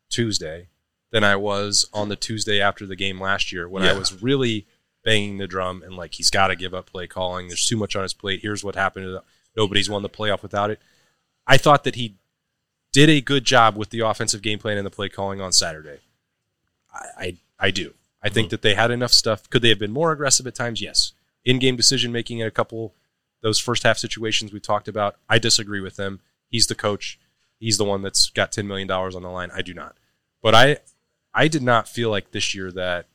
Tuesday, 0.08 0.68
than 1.10 1.24
I 1.24 1.36
was 1.36 1.88
on 1.92 2.08
the 2.08 2.16
Tuesday 2.16 2.60
after 2.60 2.86
the 2.86 2.96
game 2.96 3.20
last 3.20 3.52
year 3.52 3.68
when 3.68 3.82
I 3.82 3.94
was 3.94 4.22
really 4.22 4.66
banging 5.04 5.38
the 5.38 5.46
drum 5.46 5.82
and 5.82 5.96
like 5.96 6.14
he's 6.14 6.30
got 6.30 6.48
to 6.48 6.56
give 6.56 6.74
up 6.74 6.90
play 6.90 7.06
calling. 7.06 7.48
There's 7.48 7.66
too 7.66 7.76
much 7.76 7.96
on 7.96 8.02
his 8.02 8.12
plate. 8.12 8.40
Here's 8.42 8.62
what 8.62 8.74
happened. 8.74 9.18
Nobody's 9.56 9.88
won 9.88 10.02
the 10.02 10.10
playoff 10.10 10.42
without 10.42 10.70
it. 10.70 10.80
I 11.46 11.56
thought 11.56 11.84
that 11.84 11.94
he 11.94 12.16
did 12.92 13.08
a 13.08 13.20
good 13.20 13.44
job 13.44 13.76
with 13.76 13.90
the 13.90 14.00
offensive 14.00 14.42
game 14.42 14.58
plan 14.58 14.76
and 14.76 14.86
the 14.86 14.90
play 14.90 15.08
calling 15.08 15.40
on 15.40 15.52
Saturday. 15.52 16.00
I 16.92 17.06
I, 17.16 17.36
I 17.58 17.70
do. 17.70 17.94
I 18.22 18.28
think 18.28 18.46
mm-hmm. 18.46 18.50
that 18.50 18.62
they 18.62 18.74
had 18.74 18.90
enough 18.90 19.12
stuff. 19.12 19.48
Could 19.48 19.62
they 19.62 19.68
have 19.68 19.78
been 19.78 19.92
more 19.92 20.12
aggressive 20.12 20.46
at 20.46 20.54
times? 20.54 20.82
Yes. 20.82 21.12
In 21.44 21.58
game 21.58 21.76
decision 21.76 22.12
making 22.12 22.40
in 22.40 22.46
a 22.46 22.50
couple 22.50 22.94
those 23.40 23.58
first 23.58 23.84
half 23.84 23.96
situations 23.96 24.52
we 24.52 24.60
talked 24.60 24.88
about, 24.88 25.16
I 25.28 25.38
disagree 25.38 25.80
with 25.80 25.96
them. 25.96 26.20
He's 26.48 26.66
the 26.66 26.74
coach. 26.74 27.18
He's 27.58 27.78
the 27.78 27.84
one 27.84 28.02
that's 28.02 28.30
got 28.30 28.52
ten 28.52 28.66
million 28.66 28.88
dollars 28.88 29.14
on 29.14 29.22
the 29.22 29.30
line. 29.30 29.50
I 29.54 29.62
do 29.62 29.72
not. 29.72 29.96
But 30.42 30.54
I 30.54 30.78
I 31.38 31.46
did 31.48 31.62
not 31.62 31.88
feel 31.88 32.10
like 32.10 32.32
this 32.32 32.54
year 32.54 32.72
that 32.72 33.06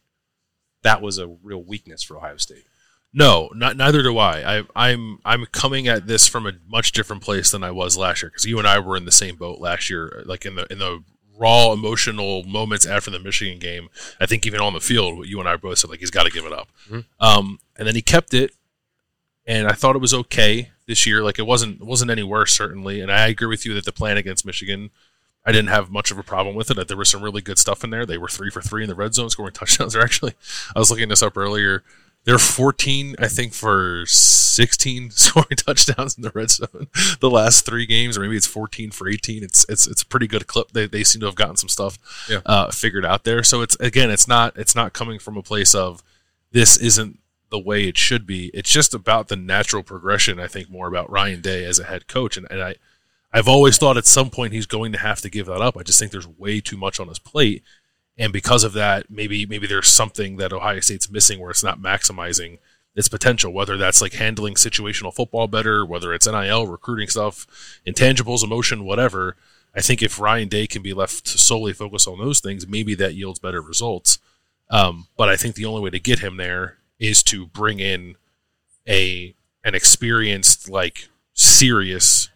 that 0.82 1.02
was 1.02 1.18
a 1.18 1.28
real 1.28 1.62
weakness 1.62 2.04
for 2.04 2.18
Ohio 2.18 2.38
State. 2.38 2.64
No, 3.14 3.50
not, 3.54 3.76
neither 3.78 4.02
do 4.02 4.18
I. 4.18 4.60
I. 4.60 4.64
I'm 4.76 5.20
I'm 5.26 5.46
coming 5.48 5.88
at 5.88 6.08
this 6.08 6.28
from 6.28 6.48
a 6.48 6.54
much 6.68 6.94
different 6.94 7.22
place 7.22 7.52
than 7.52 7.64
I 7.64 7.72
was 7.72 7.98
last 7.98 8.24
year 8.24 8.30
because 8.30 8.46
you 8.46 8.58
and 8.60 8.68
I 8.68 8.80
were 8.80 8.96
in 8.98 9.06
the 9.06 9.12
same 9.12 9.36
boat 9.36 9.60
last 9.60 9.90
year, 9.90 10.24
like 10.26 10.46
in 10.46 10.56
the 10.56 10.66
in 10.72 10.80
the 10.80 11.04
raw 11.38 11.74
emotional 11.74 12.44
moments 12.44 12.86
after 12.86 13.12
the 13.12 13.20
Michigan 13.20 13.60
game. 13.60 13.90
I 14.22 14.26
think 14.26 14.48
even 14.48 14.62
on 14.62 14.74
the 14.74 14.80
field, 14.80 15.28
you 15.28 15.40
and 15.40 15.50
I 15.50 15.58
both 15.58 15.80
said 15.80 15.90
like 15.90 16.00
he's 16.00 16.10
got 16.10 16.24
to 16.24 16.32
give 16.32 16.46
it 16.46 16.54
up. 16.54 16.70
Mhm. 16.90 17.06
Um, 17.20 17.60
and 17.76 17.88
then 17.88 17.96
he 17.96 18.02
kept 18.02 18.34
it, 18.34 18.52
and 19.46 19.68
I 19.68 19.74
thought 19.74 19.96
it 19.96 20.02
was 20.02 20.14
okay 20.14 20.72
this 20.88 21.06
year. 21.06 21.24
Like 21.24 21.40
it 21.40 21.46
wasn't 21.46 21.82
it 21.82 21.86
wasn't 21.86 22.10
any 22.10 22.24
worse 22.24 22.54
certainly. 22.54 23.02
And 23.02 23.12
I 23.12 23.28
agree 23.28 23.48
with 23.48 23.66
you 23.66 23.74
that 23.74 23.86
the 23.86 23.92
plan 23.92 24.18
against 24.18 24.46
Michigan. 24.46 24.92
I 25.46 25.52
didn't 25.52 25.70
have 25.70 25.92
much 25.92 26.10
of 26.12 26.18
a 26.18 26.24
problem 26.24 26.56
with 26.56 26.72
it. 26.72 26.88
There 26.88 26.96
was 26.98 27.10
some 27.10 27.22
really 27.22 27.42
good 27.42 27.58
stuff 27.60 27.84
in 27.84 27.90
there. 27.90 28.06
They 28.06 28.18
were 28.18 28.30
three 28.30 28.50
for 28.50 28.62
three 28.62 28.84
in 28.84 28.90
the 28.90 28.96
red 28.96 29.14
zone, 29.14 29.30
scoring 29.30 29.54
touchdowns. 29.54 29.94
They're 29.94 30.02
actually, 30.02 30.34
I 30.76 30.80
was 30.80 30.90
looking 30.90 31.10
this 31.10 31.22
up 31.24 31.36
earlier. 31.38 31.84
They're 32.26 32.38
14, 32.40 33.18
I 33.20 33.28
think, 33.28 33.54
for 33.54 34.06
16 34.06 35.10
scoring 35.12 35.58
touchdowns 35.58 36.16
in 36.16 36.24
the 36.24 36.32
red 36.34 36.52
zone 36.52 36.88
the 37.20 37.30
last 37.30 37.66
three 37.66 37.86
games, 37.86 38.18
or 38.18 38.22
maybe 38.22 38.38
it's 38.38 38.48
14 38.48 38.92
for 38.92 39.10
18. 39.10 39.44
It's 39.44 39.66
it's 39.68 39.86
it's 39.86 40.02
a 40.04 40.06
pretty 40.06 40.28
good 40.28 40.48
clip. 40.48 40.72
They, 40.72 40.88
they 40.88 41.04
seem 41.04 41.20
to 41.20 41.26
have 41.26 41.36
gotten 41.36 41.58
some 41.58 41.68
stuff 41.68 41.98
Yeah. 42.30 42.40
uh, 42.46 42.72
figured 42.72 43.06
out 43.06 43.26
there. 43.26 43.44
So 43.44 43.62
it's 43.62 43.76
again, 43.82 44.10
it's 44.10 44.28
not 44.28 44.58
it's 44.58 44.76
not 44.76 44.94
coming 44.94 45.20
from 45.20 45.36
a 45.36 45.44
place 45.44 45.76
of 45.76 46.02
this 46.52 46.78
isn't 46.78 47.20
the 47.50 47.60
way 47.60 47.90
it 47.90 47.98
should 47.98 48.26
be. 48.26 48.48
It's 48.54 48.72
just 48.72 48.94
about 48.94 49.28
the 49.28 49.36
natural 49.36 49.84
progression. 49.84 50.40
I 50.40 50.48
think 50.48 50.70
more 50.70 50.88
about 50.88 51.12
Ryan 51.12 51.42
Day 51.42 51.66
as 51.66 51.78
a 51.78 51.84
head 51.84 52.08
coach, 52.08 52.38
and, 52.38 52.48
and 52.50 52.64
I 52.64 52.76
I've 53.34 53.48
always 53.48 53.78
thought 53.78 53.98
at 53.98 54.06
some 54.06 54.30
point 54.30 54.54
he's 54.54 54.68
going 54.68 54.92
to 54.92 55.00
have 55.00 55.20
to 55.22 55.30
give 55.30 55.48
that 55.48 55.62
up. 55.62 55.76
I 55.76 55.82
just 55.84 56.00
think 56.00 56.12
there's 56.12 56.28
way 56.28 56.62
too 56.62 56.78
much 56.78 57.00
on 57.00 57.08
his 57.08 57.20
plate, 57.20 57.64
and 58.18 58.32
because 58.32 58.64
of 58.64 58.74
that, 58.74 59.10
maybe 59.10 59.46
maybe 59.46 59.66
there's 59.66 59.88
something 59.88 60.38
that 60.38 60.54
Ohio 60.54 60.80
State's 60.80 61.10
missing 61.10 61.40
where 61.40 61.50
it's 61.50 61.64
not 61.64 61.82
maximizing 61.82 62.60
its 62.96 63.10
potential. 63.10 63.52
Whether 63.52 63.76
that's 63.76 64.02
like 64.02 64.14
handling 64.14 64.54
situational 64.54 65.14
football 65.14 65.48
better, 65.48 65.84
whether 65.84 66.14
it's 66.14 66.28
NIL 66.28 66.68
recruiting 66.68 67.08
stuff, 67.08 67.48
intangibles, 67.88 68.44
emotion, 68.44 68.86
whatever. 68.86 69.36
I 69.76 69.82
think 69.82 70.04
if 70.04 70.20
Ryan 70.20 70.50
Day 70.50 70.68
can 70.68 70.84
be 70.84 70.94
left 70.94 71.26
to 71.26 71.40
solely 71.40 71.74
focus 71.74 72.06
on 72.06 72.20
those 72.20 72.40
things, 72.40 72.68
maybe 72.68 72.94
that 72.96 73.16
yields 73.16 73.40
better 73.40 73.60
results. 73.60 74.20
Um, 74.70 75.08
but 75.18 75.30
I 75.30 75.36
think 75.36 75.56
the 75.56 75.66
only 75.66 75.82
way 75.82 75.90
to 75.90 76.00
get 76.00 76.20
him 76.20 76.38
there 76.38 76.78
is 77.00 77.24
to 77.24 77.48
bring 77.48 77.80
in 77.80 78.16
a 78.88 79.34
an 79.64 79.74
experienced, 79.74 80.70
like 80.70 81.08
serious 81.34 82.30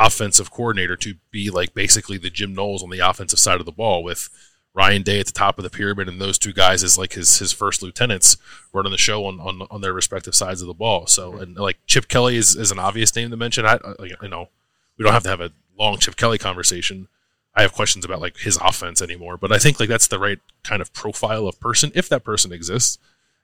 offensive 0.00 0.50
coordinator 0.50 0.96
to 0.96 1.14
be 1.30 1.50
like 1.50 1.74
basically 1.74 2.18
the 2.18 2.30
Jim 2.30 2.54
Knowles 2.54 2.82
on 2.82 2.90
the 2.90 2.98
offensive 2.98 3.38
side 3.38 3.60
of 3.60 3.66
the 3.66 3.72
ball 3.72 4.02
with 4.02 4.28
Ryan 4.72 5.02
Day 5.02 5.20
at 5.20 5.26
the 5.26 5.32
top 5.32 5.58
of 5.58 5.64
the 5.64 5.70
pyramid 5.70 6.08
and 6.08 6.20
those 6.20 6.38
two 6.38 6.52
guys 6.52 6.82
as 6.82 6.96
like 6.96 7.12
his 7.14 7.38
his 7.38 7.52
first 7.52 7.82
lieutenants 7.82 8.36
running 8.72 8.92
the 8.92 8.98
show 8.98 9.26
on 9.26 9.40
on, 9.40 9.66
on 9.70 9.80
their 9.80 9.92
respective 9.92 10.34
sides 10.34 10.62
of 10.62 10.68
the 10.68 10.74
ball. 10.74 11.06
So 11.06 11.36
and 11.36 11.56
like 11.56 11.78
Chip 11.86 12.08
Kelly 12.08 12.36
is, 12.36 12.56
is 12.56 12.70
an 12.70 12.78
obvious 12.78 13.14
name 13.14 13.30
to 13.30 13.36
mention. 13.36 13.66
I 13.66 13.78
you 14.00 14.28
know 14.28 14.48
we 14.96 15.04
don't 15.04 15.12
have 15.12 15.24
to 15.24 15.28
have 15.28 15.40
a 15.40 15.52
long 15.78 15.98
Chip 15.98 16.16
Kelly 16.16 16.38
conversation. 16.38 17.08
I 17.54 17.62
have 17.62 17.72
questions 17.72 18.04
about 18.04 18.20
like 18.20 18.38
his 18.38 18.56
offense 18.58 19.02
anymore, 19.02 19.36
but 19.36 19.50
I 19.50 19.58
think 19.58 19.80
like 19.80 19.88
that's 19.88 20.06
the 20.06 20.20
right 20.20 20.38
kind 20.62 20.80
of 20.80 20.92
profile 20.92 21.48
of 21.48 21.58
person 21.58 21.90
if 21.94 22.08
that 22.08 22.24
person 22.24 22.52
exists 22.52 22.98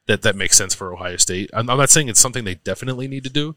that 0.07 0.23
that 0.23 0.37
makes 0.37 0.57
sense 0.57 0.75
for 0.75 0.93
Ohio 0.93 1.17
State. 1.17 1.51
I'm, 1.53 1.69
I'm 1.69 1.79
not 1.79 1.91
saying 1.91 2.09
it's 2.09 2.21
something 2.21 2.45
they 2.45 2.55
definitely 2.55 3.09
need 3.09 3.25
to 3.25 3.31
do, 3.31 3.57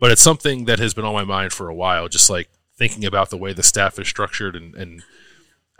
but 0.00 0.10
it's 0.10 0.22
something 0.22 0.64
that 0.66 0.78
has 0.78 0.94
been 0.94 1.04
on 1.04 1.14
my 1.14 1.24
mind 1.24 1.52
for 1.52 1.68
a 1.68 1.74
while. 1.74 2.08
Just 2.08 2.30
like 2.30 2.48
thinking 2.76 3.04
about 3.04 3.30
the 3.30 3.36
way 3.36 3.52
the 3.52 3.62
staff 3.62 3.98
is 3.98 4.08
structured 4.08 4.54
and, 4.54 4.74
and 4.74 5.02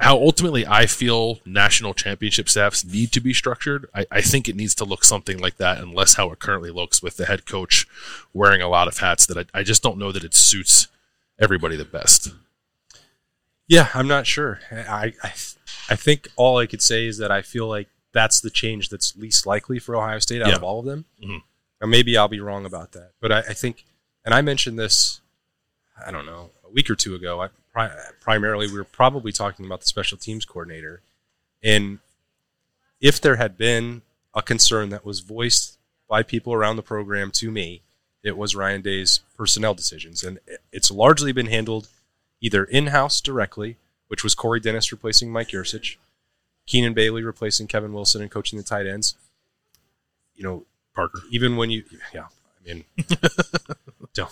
how 0.00 0.16
ultimately 0.16 0.66
I 0.66 0.86
feel 0.86 1.40
national 1.44 1.94
championship 1.94 2.48
staffs 2.48 2.84
need 2.84 3.12
to 3.12 3.20
be 3.20 3.32
structured. 3.32 3.88
I, 3.94 4.06
I, 4.10 4.20
think 4.20 4.48
it 4.48 4.56
needs 4.56 4.74
to 4.76 4.84
look 4.84 5.04
something 5.04 5.38
like 5.38 5.56
that, 5.56 5.78
unless 5.78 6.14
how 6.14 6.30
it 6.30 6.38
currently 6.38 6.70
looks 6.70 7.02
with 7.02 7.16
the 7.16 7.26
head 7.26 7.46
coach 7.46 7.86
wearing 8.32 8.62
a 8.62 8.68
lot 8.68 8.88
of 8.88 8.98
hats. 8.98 9.26
That 9.26 9.38
I, 9.38 9.60
I 9.60 9.62
just 9.62 9.82
don't 9.82 9.98
know 9.98 10.12
that 10.12 10.24
it 10.24 10.34
suits 10.34 10.88
everybody 11.38 11.76
the 11.76 11.84
best. 11.84 12.32
Yeah, 13.66 13.88
I'm 13.92 14.08
not 14.08 14.26
sure. 14.26 14.60
I, 14.70 15.12
I 15.22 15.32
I 15.88 15.96
think 15.96 16.28
all 16.36 16.58
I 16.58 16.66
could 16.66 16.82
say 16.82 17.06
is 17.06 17.18
that 17.18 17.30
I 17.30 17.42
feel 17.42 17.66
like 17.66 17.88
that's 18.12 18.40
the 18.40 18.50
change 18.50 18.88
that's 18.88 19.16
least 19.16 19.46
likely 19.46 19.78
for 19.78 19.96
Ohio 19.96 20.18
State 20.18 20.42
out 20.42 20.48
yeah. 20.48 20.56
of 20.56 20.62
all 20.62 20.80
of 20.80 20.86
them. 20.86 21.04
Mm-hmm. 21.22 21.38
Or 21.80 21.86
maybe 21.86 22.16
I'll 22.16 22.28
be 22.28 22.40
wrong 22.40 22.66
about 22.66 22.92
that, 22.92 23.12
but 23.20 23.30
I, 23.30 23.38
I, 23.38 23.54
think, 23.54 23.84
and 24.28 24.34
I 24.34 24.42
mentioned 24.42 24.78
this, 24.78 25.22
I 26.06 26.10
don't 26.10 26.26
know, 26.26 26.50
a 26.62 26.70
week 26.70 26.90
or 26.90 26.94
two 26.94 27.14
ago. 27.14 27.40
I, 27.40 27.48
pri- 27.72 27.96
primarily, 28.20 28.66
we 28.66 28.76
were 28.76 28.84
probably 28.84 29.32
talking 29.32 29.64
about 29.64 29.80
the 29.80 29.86
special 29.86 30.18
teams 30.18 30.44
coordinator, 30.44 31.00
and 31.64 32.00
if 33.00 33.22
there 33.22 33.36
had 33.36 33.56
been 33.56 34.02
a 34.34 34.42
concern 34.42 34.90
that 34.90 35.06
was 35.06 35.20
voiced 35.20 35.78
by 36.10 36.22
people 36.22 36.52
around 36.52 36.76
the 36.76 36.82
program 36.82 37.30
to 37.30 37.50
me, 37.50 37.80
it 38.22 38.36
was 38.36 38.54
Ryan 38.54 38.82
Day's 38.82 39.20
personnel 39.34 39.72
decisions, 39.72 40.22
and 40.22 40.40
it's 40.72 40.90
largely 40.90 41.32
been 41.32 41.46
handled 41.46 41.88
either 42.42 42.64
in-house 42.64 43.22
directly, 43.22 43.78
which 44.08 44.22
was 44.22 44.34
Corey 44.34 44.60
Dennis 44.60 44.92
replacing 44.92 45.32
Mike 45.32 45.48
Yurcich, 45.48 45.96
Keenan 46.66 46.92
Bailey 46.92 47.22
replacing 47.22 47.66
Kevin 47.66 47.94
Wilson 47.94 48.20
and 48.20 48.30
coaching 48.30 48.58
the 48.58 48.62
tight 48.62 48.86
ends. 48.86 49.14
You 50.36 50.44
know, 50.44 50.64
Parker. 50.94 51.22
Even 51.30 51.56
when 51.56 51.70
you, 51.70 51.84
yeah, 52.12 52.26
I 52.68 52.74
mean, 52.74 52.84
don't. 54.14 54.30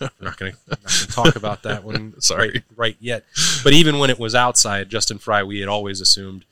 I'm 0.00 0.10
not 0.20 0.36
going 0.36 0.52
to 0.52 1.06
talk 1.08 1.36
about 1.36 1.62
that 1.62 1.84
one. 1.84 2.14
Sorry, 2.20 2.48
right, 2.50 2.64
right 2.76 2.96
yet. 3.00 3.24
But 3.64 3.72
even 3.72 3.98
when 3.98 4.10
it 4.10 4.18
was 4.18 4.34
outside, 4.34 4.88
Justin 4.88 5.18
Frye, 5.18 5.42
we 5.42 5.60
had 5.60 5.68
always 5.68 6.00
assumed 6.00 6.44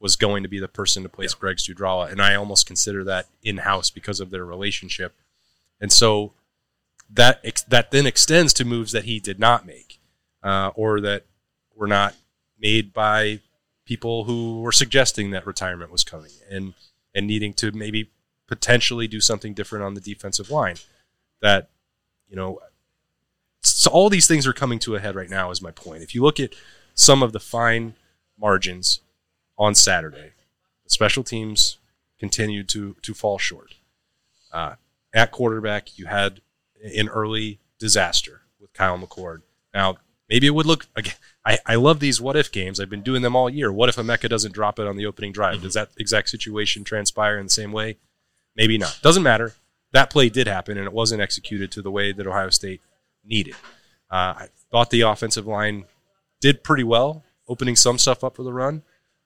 was 0.00 0.16
going 0.16 0.42
to 0.42 0.48
be 0.48 0.58
the 0.58 0.68
person 0.68 1.04
to 1.04 1.08
place 1.08 1.32
yeah. 1.32 1.40
Greg 1.40 1.56
Studrawa, 1.58 2.10
and 2.10 2.20
I 2.20 2.34
almost 2.34 2.66
consider 2.66 3.04
that 3.04 3.26
in 3.42 3.58
house 3.58 3.88
because 3.88 4.18
of 4.18 4.30
their 4.30 4.44
relationship. 4.44 5.14
And 5.80 5.92
so 5.92 6.32
that 7.08 7.64
that 7.68 7.92
then 7.92 8.06
extends 8.06 8.52
to 8.54 8.64
moves 8.64 8.92
that 8.92 9.04
he 9.04 9.20
did 9.20 9.38
not 9.38 9.64
make, 9.64 10.00
uh, 10.42 10.72
or 10.74 11.00
that 11.00 11.24
were 11.74 11.86
not 11.86 12.14
made 12.58 12.92
by 12.92 13.40
people 13.84 14.24
who 14.24 14.60
were 14.60 14.72
suggesting 14.72 15.30
that 15.30 15.46
retirement 15.46 15.92
was 15.92 16.04
coming 16.04 16.32
and 16.50 16.74
and 17.14 17.26
needing 17.26 17.52
to 17.54 17.70
maybe 17.72 18.10
potentially 18.52 19.08
do 19.08 19.18
something 19.18 19.54
different 19.54 19.82
on 19.82 19.94
the 19.94 20.00
defensive 20.00 20.50
line. 20.50 20.76
That 21.40 21.70
you 22.28 22.36
know, 22.36 22.60
so 23.62 23.90
all 23.90 24.10
these 24.10 24.26
things 24.26 24.46
are 24.46 24.52
coming 24.52 24.78
to 24.80 24.94
a 24.94 25.00
head 25.00 25.14
right 25.14 25.30
now. 25.30 25.50
Is 25.50 25.62
my 25.62 25.70
point. 25.70 26.02
If 26.02 26.14
you 26.14 26.22
look 26.22 26.38
at 26.38 26.54
some 26.94 27.22
of 27.22 27.32
the 27.32 27.40
fine 27.40 27.94
margins 28.38 29.00
on 29.56 29.74
Saturday, 29.74 30.32
the 30.84 30.90
special 30.90 31.24
teams 31.24 31.78
continued 32.20 32.68
to 32.70 32.96
to 33.00 33.14
fall 33.14 33.38
short. 33.38 33.74
Uh, 34.52 34.74
at 35.14 35.30
quarterback, 35.30 35.98
you 35.98 36.06
had 36.06 36.42
an 36.82 37.08
early 37.08 37.58
disaster 37.78 38.42
with 38.60 38.72
Kyle 38.74 38.98
McCord. 38.98 39.40
Now, 39.72 39.96
maybe 40.28 40.46
it 40.46 40.54
would 40.54 40.66
look 40.66 40.86
again. 40.94 41.14
I, 41.44 41.58
I 41.66 41.74
love 41.74 42.00
these 42.00 42.20
what 42.20 42.36
if 42.36 42.52
games. 42.52 42.78
I've 42.78 42.90
been 42.90 43.02
doing 43.02 43.22
them 43.22 43.34
all 43.34 43.50
year. 43.50 43.72
What 43.72 43.88
if 43.88 43.96
Emeka 43.96 44.28
doesn't 44.28 44.52
drop 44.52 44.78
it 44.78 44.86
on 44.86 44.96
the 44.96 45.06
opening 45.06 45.32
drive? 45.32 45.56
Mm-hmm. 45.56 45.64
Does 45.64 45.74
that 45.74 45.90
exact 45.98 46.28
situation 46.28 46.84
transpire 46.84 47.38
in 47.38 47.46
the 47.46 47.50
same 47.50 47.72
way? 47.72 47.96
Maybe 48.56 48.78
not. 48.78 48.98
Doesn't 49.02 49.22
matter. 49.22 49.54
That 49.92 50.10
play 50.10 50.28
did 50.28 50.46
happen, 50.46 50.78
and 50.78 50.86
it 50.86 50.92
wasn't 50.92 51.20
executed 51.20 51.70
to 51.72 51.82
the 51.82 51.90
way 51.90 52.12
that 52.12 52.26
Ohio 52.26 52.50
State 52.50 52.80
needed. 53.24 53.54
Uh, 54.10 54.34
I 54.36 54.48
thought 54.70 54.90
the 54.90 55.02
offensive 55.02 55.46
line 55.46 55.84
did 56.40 56.64
pretty 56.64 56.84
well, 56.84 57.24
opening 57.48 57.76
some 57.76 57.98
stuff 57.98 58.24
up 58.24 58.36
for 58.36 58.42
the 58.42 58.52
run. 58.52 58.82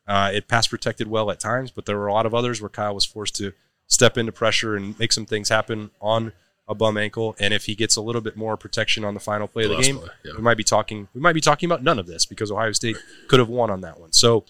Uh, 0.07 0.31
it 0.33 0.49
pass 0.49 0.67
protected 0.67 1.09
well 1.09 1.31
at 1.31 1.41
times, 1.41 1.71
but 1.71 1.87
there 1.87 1.97
were 1.97 2.07
a 2.07 2.13
lot 2.13 2.27
of 2.27 2.35
others 2.35 2.61
where 2.61 2.69
Kyle 2.69 2.95
was 2.95 3.05
forced 3.05 3.37
to 3.37 3.53
step 3.89 4.19
into 4.19 4.33
pressure 4.33 4.77
and 4.77 4.99
make 4.99 5.13
some 5.13 5.27
things 5.27 5.49
happen 5.49 5.91
on 6.01 6.33
a 6.69 6.75
bum 6.75 6.97
ankle, 6.97 7.37
and 7.39 7.55
if 7.55 7.67
he 7.67 7.75
gets 7.75 7.97
a 7.97 8.01
little 8.01 8.21
bit 8.21 8.37
more 8.37 8.57
protection 8.57 9.05
on 9.05 9.15
the 9.15 9.21
final 9.21 9.47
play 9.47 9.67
the 9.67 9.73
of 9.73 9.77
the 9.77 9.83
game, 9.85 9.99
play, 9.99 10.09
yeah. 10.25 10.33
we 10.37 10.43
might 10.43 10.57
be 10.57 10.65
talking 10.65 11.09
we 11.15 11.21
might 11.21 11.33
be 11.33 11.41
talking 11.41 11.69
about 11.69 11.83
none 11.83 11.99
of 11.99 12.07
this 12.07 12.27
because 12.27 12.51
Ohio 12.51 12.73
State 12.73 12.97
could 13.29 13.39
have 13.39 13.49
won 13.49 13.71
on 13.71 13.83
that 13.83 14.01
one. 14.01 14.13
So 14.13 14.45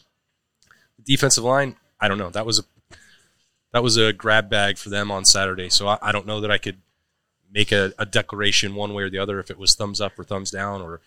the 0.96 1.02
defensive 1.04 1.44
line, 1.44 1.76
I 2.00 2.08
don't 2.08 2.16
know. 2.16 2.30
That 2.30 2.46
was 2.46 2.58
a 2.58 2.62
that 3.76 3.82
was 3.82 3.98
a 3.98 4.10
grab 4.10 4.48
bag 4.48 4.78
for 4.78 4.88
them 4.88 5.10
on 5.10 5.26
Saturday. 5.26 5.68
So 5.68 5.86
I, 5.86 5.98
I 6.00 6.10
don't 6.10 6.26
know 6.26 6.40
that 6.40 6.50
I 6.50 6.56
could 6.56 6.78
make 7.52 7.72
a, 7.72 7.92
a, 7.98 8.06
declaration 8.06 8.74
one 8.74 8.94
way 8.94 9.02
or 9.02 9.10
the 9.10 9.18
other 9.18 9.38
if 9.38 9.50
it 9.50 9.58
was 9.58 9.74
thumbs 9.74 10.00
up 10.00 10.18
or 10.18 10.24
thumbs 10.24 10.50
down 10.50 10.80
or 10.80 11.02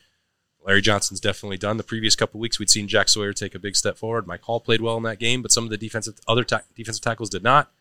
Larry 0.63 0.81
Johnson's 0.81 1.19
definitely 1.19 1.57
done. 1.57 1.77
The 1.77 1.83
previous 1.83 2.15
couple 2.15 2.39
weeks, 2.39 2.59
we'd 2.59 2.69
seen 2.69 2.87
Jack 2.87 3.09
Sawyer 3.09 3.33
take 3.33 3.55
a 3.55 3.59
big 3.59 3.75
step 3.75 3.97
forward. 3.97 4.27
Mike 4.27 4.43
Hall 4.43 4.59
played 4.59 4.81
well 4.81 4.97
in 4.97 5.03
that 5.03 5.17
game, 5.17 5.41
but 5.41 5.51
some 5.51 5.63
of 5.63 5.71
the 5.71 5.79
defensive 5.79 6.19
other 6.27 6.43
ta- 6.43 6.61
defensive 6.75 7.03
tackles 7.03 7.31
did 7.31 7.41
not. 7.41 7.71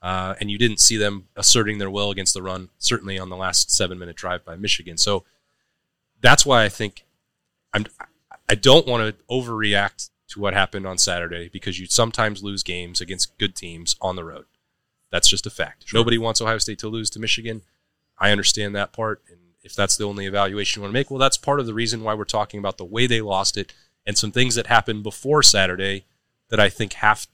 Uh, 0.00 0.34
and 0.40 0.50
you 0.50 0.56
didn't 0.56 0.80
see 0.80 0.96
them 0.96 1.28
asserting 1.36 1.76
their 1.76 1.90
will 1.90 2.10
against 2.10 2.32
the 2.32 2.42
run, 2.42 2.70
certainly 2.78 3.18
on 3.18 3.28
the 3.28 3.36
last 3.36 3.70
seven 3.70 3.98
minute 3.98 4.16
drive 4.16 4.46
by 4.46 4.56
Michigan. 4.56 4.96
So 4.96 5.24
that's 6.22 6.46
why 6.46 6.64
I 6.64 6.70
think 6.70 7.04
I'm. 7.74 7.84
I 8.48 8.54
don't 8.54 8.86
want 8.86 9.14
to 9.14 9.24
overreact 9.30 10.08
to 10.28 10.40
what 10.40 10.54
happened 10.54 10.86
on 10.86 10.98
Saturday 10.98 11.48
because 11.48 11.78
you 11.78 11.86
sometimes 11.86 12.42
lose 12.42 12.62
games 12.62 13.00
against 13.00 13.36
good 13.38 13.54
teams 13.54 13.96
on 14.00 14.16
the 14.16 14.24
road. 14.24 14.44
That's 15.10 15.28
just 15.28 15.46
a 15.46 15.50
fact. 15.50 15.84
Sure. 15.86 15.98
Nobody 15.98 16.18
wants 16.18 16.40
Ohio 16.40 16.58
State 16.58 16.78
to 16.80 16.88
lose 16.88 17.10
to 17.10 17.18
Michigan. 17.18 17.62
I 18.18 18.30
understand 18.30 18.74
that 18.74 18.92
part, 18.92 19.22
and 19.28 19.38
if 19.62 19.74
that's 19.74 19.96
the 19.96 20.04
only 20.04 20.26
evaluation 20.26 20.80
you 20.80 20.82
want 20.82 20.92
to 20.92 20.98
make, 20.98 21.10
well, 21.10 21.18
that's 21.18 21.36
part 21.36 21.60
of 21.60 21.66
the 21.66 21.74
reason 21.74 22.02
why 22.02 22.14
we're 22.14 22.24
talking 22.24 22.58
about 22.58 22.78
the 22.78 22.84
way 22.84 23.06
they 23.06 23.20
lost 23.20 23.56
it 23.56 23.72
and 24.06 24.18
some 24.18 24.32
things 24.32 24.54
that 24.54 24.66
happened 24.66 25.02
before 25.02 25.42
Saturday 25.42 26.04
that 26.50 26.60
I 26.60 26.68
think 26.68 26.94
have 26.94 27.26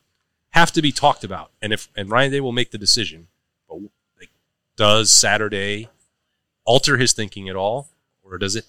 have 0.51 0.71
to 0.73 0.83
be 0.83 0.93
talked 0.93 1.25
about. 1.25 1.51
And 1.61 1.73
if 1.73 1.89
and 1.97 2.11
Ryan 2.11 2.33
Day 2.33 2.41
will 2.41 2.53
make 2.53 2.71
the 2.71 2.79
decision, 2.79 3.29
but 3.69 3.79
like, 4.19 4.31
does 4.77 5.11
Saturday 5.11 5.89
alter 6.65 6.97
his 6.97 7.13
thinking 7.13 7.49
at 7.49 7.57
all, 7.57 7.89
or 8.23 8.39
does 8.39 8.57
it 8.57 8.67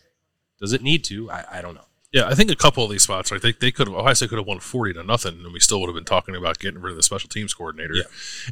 does 0.59 0.73
it 0.73 0.81
need 0.81 1.03
to? 1.05 1.29
I, 1.29 1.45
I 1.53 1.61
don't 1.61 1.75
know. 1.75 1.85
Yeah, 2.15 2.29
I 2.29 2.33
think 2.33 2.49
a 2.49 2.55
couple 2.55 2.81
of 2.85 2.89
these 2.89 3.03
spots, 3.03 3.29
right? 3.29 3.41
They, 3.41 3.51
they 3.51 3.73
could 3.73 3.89
have 3.89 3.97
Ohio 3.97 4.13
State 4.13 4.29
could 4.29 4.37
have 4.37 4.47
won 4.47 4.61
forty 4.61 4.93
to 4.93 5.03
nothing, 5.03 5.41
and 5.43 5.51
we 5.51 5.59
still 5.59 5.81
would 5.81 5.87
have 5.87 5.95
been 5.95 6.05
talking 6.05 6.33
about 6.33 6.59
getting 6.59 6.79
rid 6.79 6.91
of 6.91 6.95
the 6.95 7.03
special 7.03 7.27
teams 7.27 7.53
coordinator. 7.53 7.93
Yeah. 7.93 8.03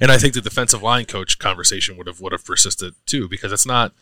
And 0.02 0.12
I 0.12 0.18
think 0.18 0.34
the 0.34 0.42
defensive 0.42 0.84
line 0.84 1.06
coach 1.06 1.40
conversation 1.40 1.96
would 1.96 2.08
have 2.08 2.20
would 2.20 2.34
have 2.34 2.44
persisted 2.44 2.96
too, 3.06 3.30
because 3.30 3.54
it's 3.54 3.66
not. 3.66 3.94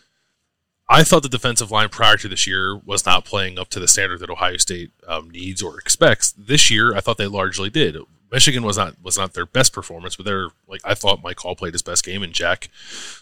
I 0.90 1.04
thought 1.04 1.22
the 1.22 1.30
defensive 1.30 1.70
line 1.70 1.90
prior 1.90 2.18
to 2.18 2.28
this 2.28 2.48
year 2.48 2.76
was 2.76 3.06
not 3.06 3.24
playing 3.24 3.60
up 3.60 3.70
to 3.70 3.80
the 3.80 3.88
standard 3.88 4.20
that 4.22 4.32
Ohio 4.32 4.58
State 4.58 4.94
um, 5.08 5.30
needs 5.30 5.62
or 5.62 5.78
expects. 5.80 6.32
This 6.36 6.72
year, 6.72 6.96
I 6.96 7.00
thought 7.00 7.18
they 7.18 7.28
largely 7.28 7.70
did. 7.70 7.98
Michigan 8.32 8.64
was 8.64 8.78
not 8.78 8.96
was 9.04 9.16
not 9.16 9.36
their 9.36 9.46
best 9.46 9.74
performance, 9.74 10.16
but 10.16 10.26
they're 10.26 10.50
like 10.68 10.82
I 10.84 10.96
thought 10.96 11.22
Mike 11.22 11.40
Hall 11.40 11.56
played 11.56 11.76
his 11.76 11.84
best 11.84 12.04
game, 12.04 12.24
and 12.24 12.34
Jack 12.34 12.70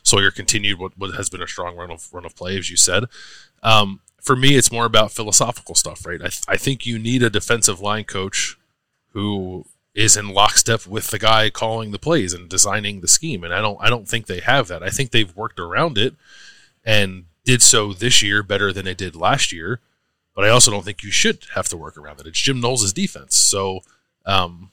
Sawyer 0.03 0.31
continued 0.31 0.79
what, 0.79 0.97
what 0.97 1.13
has 1.15 1.29
been 1.29 1.41
a 1.41 1.47
strong 1.47 1.75
run 1.75 1.91
of 1.91 2.07
run 2.13 2.25
of 2.25 2.33
play, 2.33 2.57
as 2.57 2.71
you 2.71 2.77
said. 2.77 3.03
Um, 3.61 3.99
for 4.21 4.35
me, 4.35 4.55
it's 4.55 4.71
more 4.71 4.85
about 4.85 5.11
philosophical 5.11 5.75
stuff, 5.75 6.05
right? 6.05 6.21
I, 6.21 6.29
th- 6.29 6.43
I 6.47 6.57
think 6.57 6.85
you 6.85 6.99
need 6.99 7.23
a 7.23 7.29
defensive 7.29 7.79
line 7.79 8.03
coach 8.03 8.57
who 9.13 9.65
is 9.95 10.15
in 10.15 10.29
lockstep 10.29 10.85
with 10.85 11.07
the 11.07 11.19
guy 11.19 11.49
calling 11.49 11.91
the 11.91 11.99
plays 11.99 12.33
and 12.33 12.47
designing 12.47 13.01
the 13.01 13.07
scheme, 13.07 13.43
and 13.43 13.53
I 13.53 13.61
don't 13.61 13.77
I 13.81 13.89
don't 13.89 14.07
think 14.07 14.25
they 14.27 14.39
have 14.39 14.67
that. 14.67 14.83
I 14.83 14.89
think 14.89 15.11
they've 15.11 15.35
worked 15.35 15.59
around 15.59 15.97
it 15.97 16.15
and 16.85 17.25
did 17.43 17.61
so 17.61 17.93
this 17.93 18.21
year 18.21 18.43
better 18.43 18.71
than 18.71 18.85
they 18.85 18.93
did 18.93 19.15
last 19.15 19.51
year, 19.51 19.79
but 20.35 20.45
I 20.45 20.49
also 20.49 20.71
don't 20.71 20.85
think 20.85 21.03
you 21.03 21.11
should 21.11 21.45
have 21.55 21.67
to 21.69 21.77
work 21.77 21.97
around 21.97 22.19
it. 22.19 22.27
It's 22.27 22.39
Jim 22.39 22.59
Knowles' 22.59 22.93
defense, 22.93 23.35
so. 23.35 23.81
Um, 24.25 24.71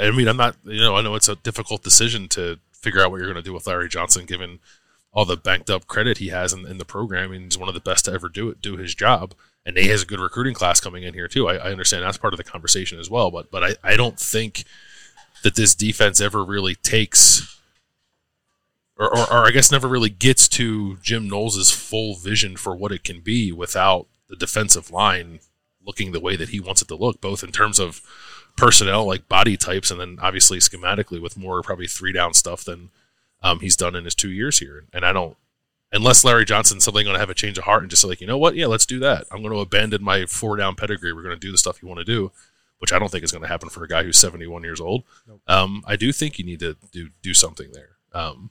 I 0.00 0.10
mean, 0.10 0.26
I'm 0.26 0.38
not, 0.38 0.56
you 0.64 0.80
know, 0.80 0.96
I 0.96 1.02
know 1.02 1.16
it's 1.16 1.28
a 1.28 1.36
difficult 1.36 1.82
decision 1.82 2.26
to 2.28 2.58
figure 2.72 3.02
out 3.02 3.10
what 3.10 3.18
you're 3.18 3.30
going 3.30 3.42
to 3.42 3.48
do 3.48 3.52
with 3.52 3.66
Larry 3.66 3.88
Johnson, 3.88 4.24
given 4.24 4.58
all 5.12 5.24
the 5.24 5.36
banked 5.36 5.68
up 5.68 5.86
credit 5.86 6.18
he 6.18 6.28
has 6.28 6.52
in, 6.52 6.66
in 6.66 6.78
the 6.78 6.84
program. 6.84 7.32
And 7.32 7.44
he's 7.44 7.58
one 7.58 7.68
of 7.68 7.74
the 7.74 7.80
best 7.80 8.06
to 8.06 8.12
ever 8.12 8.28
do 8.28 8.48
it, 8.48 8.60
do 8.60 8.76
his 8.76 8.94
job. 8.94 9.34
And 9.64 9.76
he 9.76 9.88
has 9.88 10.02
a 10.02 10.06
good 10.06 10.20
recruiting 10.20 10.54
class 10.54 10.80
coming 10.80 11.02
in 11.02 11.14
here 11.14 11.28
too. 11.28 11.48
I, 11.48 11.56
I 11.56 11.70
understand 11.70 12.02
that's 12.02 12.18
part 12.18 12.32
of 12.32 12.38
the 12.38 12.44
conversation 12.44 12.98
as 12.98 13.10
well. 13.10 13.30
But 13.30 13.50
but 13.50 13.62
I, 13.62 13.74
I 13.84 13.96
don't 13.96 14.18
think 14.18 14.64
that 15.42 15.54
this 15.54 15.74
defense 15.74 16.20
ever 16.20 16.44
really 16.44 16.74
takes, 16.74 17.60
or, 18.96 19.06
or, 19.06 19.32
or 19.32 19.46
I 19.46 19.50
guess 19.50 19.70
never 19.70 19.88
really 19.88 20.10
gets 20.10 20.48
to 20.48 20.96
Jim 21.02 21.28
Knowles' 21.28 21.70
full 21.70 22.14
vision 22.16 22.56
for 22.56 22.74
what 22.74 22.92
it 22.92 23.04
can 23.04 23.20
be 23.20 23.52
without 23.52 24.06
the 24.28 24.36
defensive 24.36 24.90
line 24.90 25.40
looking 25.84 26.12
the 26.12 26.20
way 26.20 26.36
that 26.36 26.50
he 26.50 26.60
wants 26.60 26.80
it 26.80 26.88
to 26.88 26.94
look, 26.94 27.20
both 27.20 27.42
in 27.42 27.50
terms 27.50 27.78
of 27.78 28.00
personnel 28.56 29.04
like 29.04 29.28
body 29.28 29.56
types, 29.56 29.90
and 29.90 30.00
then 30.00 30.18
obviously 30.22 30.58
schematically 30.58 31.20
with 31.20 31.36
more 31.36 31.62
probably 31.62 31.86
three 31.86 32.12
down 32.12 32.32
stuff 32.32 32.64
than 32.64 32.90
um, 33.42 33.60
he's 33.60 33.76
done 33.76 33.94
in 33.94 34.04
his 34.04 34.14
two 34.14 34.30
years 34.30 34.58
here. 34.58 34.84
And 34.92 35.04
I 35.04 35.12
don't, 35.12 35.36
unless 35.92 36.24
Larry 36.24 36.44
Johnson's 36.44 36.84
suddenly 36.84 37.04
going 37.04 37.14
to 37.14 37.20
have 37.20 37.30
a 37.30 37.34
change 37.34 37.58
of 37.58 37.64
heart 37.64 37.82
and 37.82 37.90
just 37.90 38.04
like, 38.04 38.20
you 38.20 38.26
know 38.26 38.38
what, 38.38 38.56
yeah, 38.56 38.66
let's 38.66 38.86
do 38.86 38.98
that. 39.00 39.26
I'm 39.30 39.42
going 39.42 39.52
to 39.52 39.60
abandon 39.60 40.02
my 40.02 40.26
four 40.26 40.56
down 40.56 40.74
pedigree. 40.74 41.12
We're 41.12 41.22
going 41.22 41.34
to 41.34 41.40
do 41.40 41.52
the 41.52 41.58
stuff 41.58 41.82
you 41.82 41.88
want 41.88 41.98
to 41.98 42.04
do, 42.04 42.32
which 42.78 42.92
I 42.92 42.98
don't 42.98 43.10
think 43.10 43.24
is 43.24 43.32
going 43.32 43.42
to 43.42 43.48
happen 43.48 43.68
for 43.68 43.84
a 43.84 43.88
guy 43.88 44.02
who's 44.02 44.18
71 44.18 44.62
years 44.62 44.80
old. 44.80 45.04
Nope. 45.26 45.40
Um, 45.46 45.84
I 45.86 45.96
do 45.96 46.12
think 46.12 46.38
you 46.38 46.44
need 46.44 46.60
to 46.60 46.76
do 46.90 47.10
do 47.22 47.34
something 47.34 47.72
there. 47.72 47.96
Um, 48.12 48.50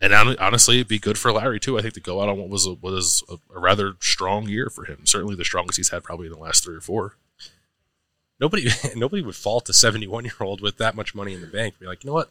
and 0.00 0.12
honestly, 0.12 0.76
it'd 0.76 0.88
be 0.88 0.98
good 0.98 1.16
for 1.16 1.32
Larry 1.32 1.58
too. 1.58 1.78
I 1.78 1.82
think 1.82 1.94
to 1.94 2.00
go 2.00 2.20
out 2.20 2.28
on 2.28 2.36
what 2.36 2.50
was 2.50 2.66
a, 2.66 2.72
what 2.72 2.92
is 2.92 3.22
a, 3.30 3.36
a 3.54 3.58
rather 3.58 3.94
strong 4.00 4.46
year 4.46 4.68
for 4.68 4.84
him. 4.84 5.06
Certainly 5.06 5.36
the 5.36 5.44
strongest 5.44 5.78
he's 5.78 5.88
had 5.88 6.04
probably 6.04 6.26
in 6.26 6.32
the 6.32 6.38
last 6.38 6.62
three 6.64 6.76
or 6.76 6.80
four. 6.80 7.16
Nobody 8.38 8.68
nobody 8.94 9.22
would 9.22 9.36
fault 9.36 9.68
a 9.70 9.72
71 9.72 10.24
year 10.24 10.34
old 10.40 10.60
with 10.60 10.76
that 10.76 10.94
much 10.94 11.14
money 11.14 11.32
in 11.32 11.40
the 11.40 11.46
bank. 11.46 11.78
Be 11.78 11.86
like, 11.86 12.04
you 12.04 12.08
know 12.08 12.14
what, 12.14 12.28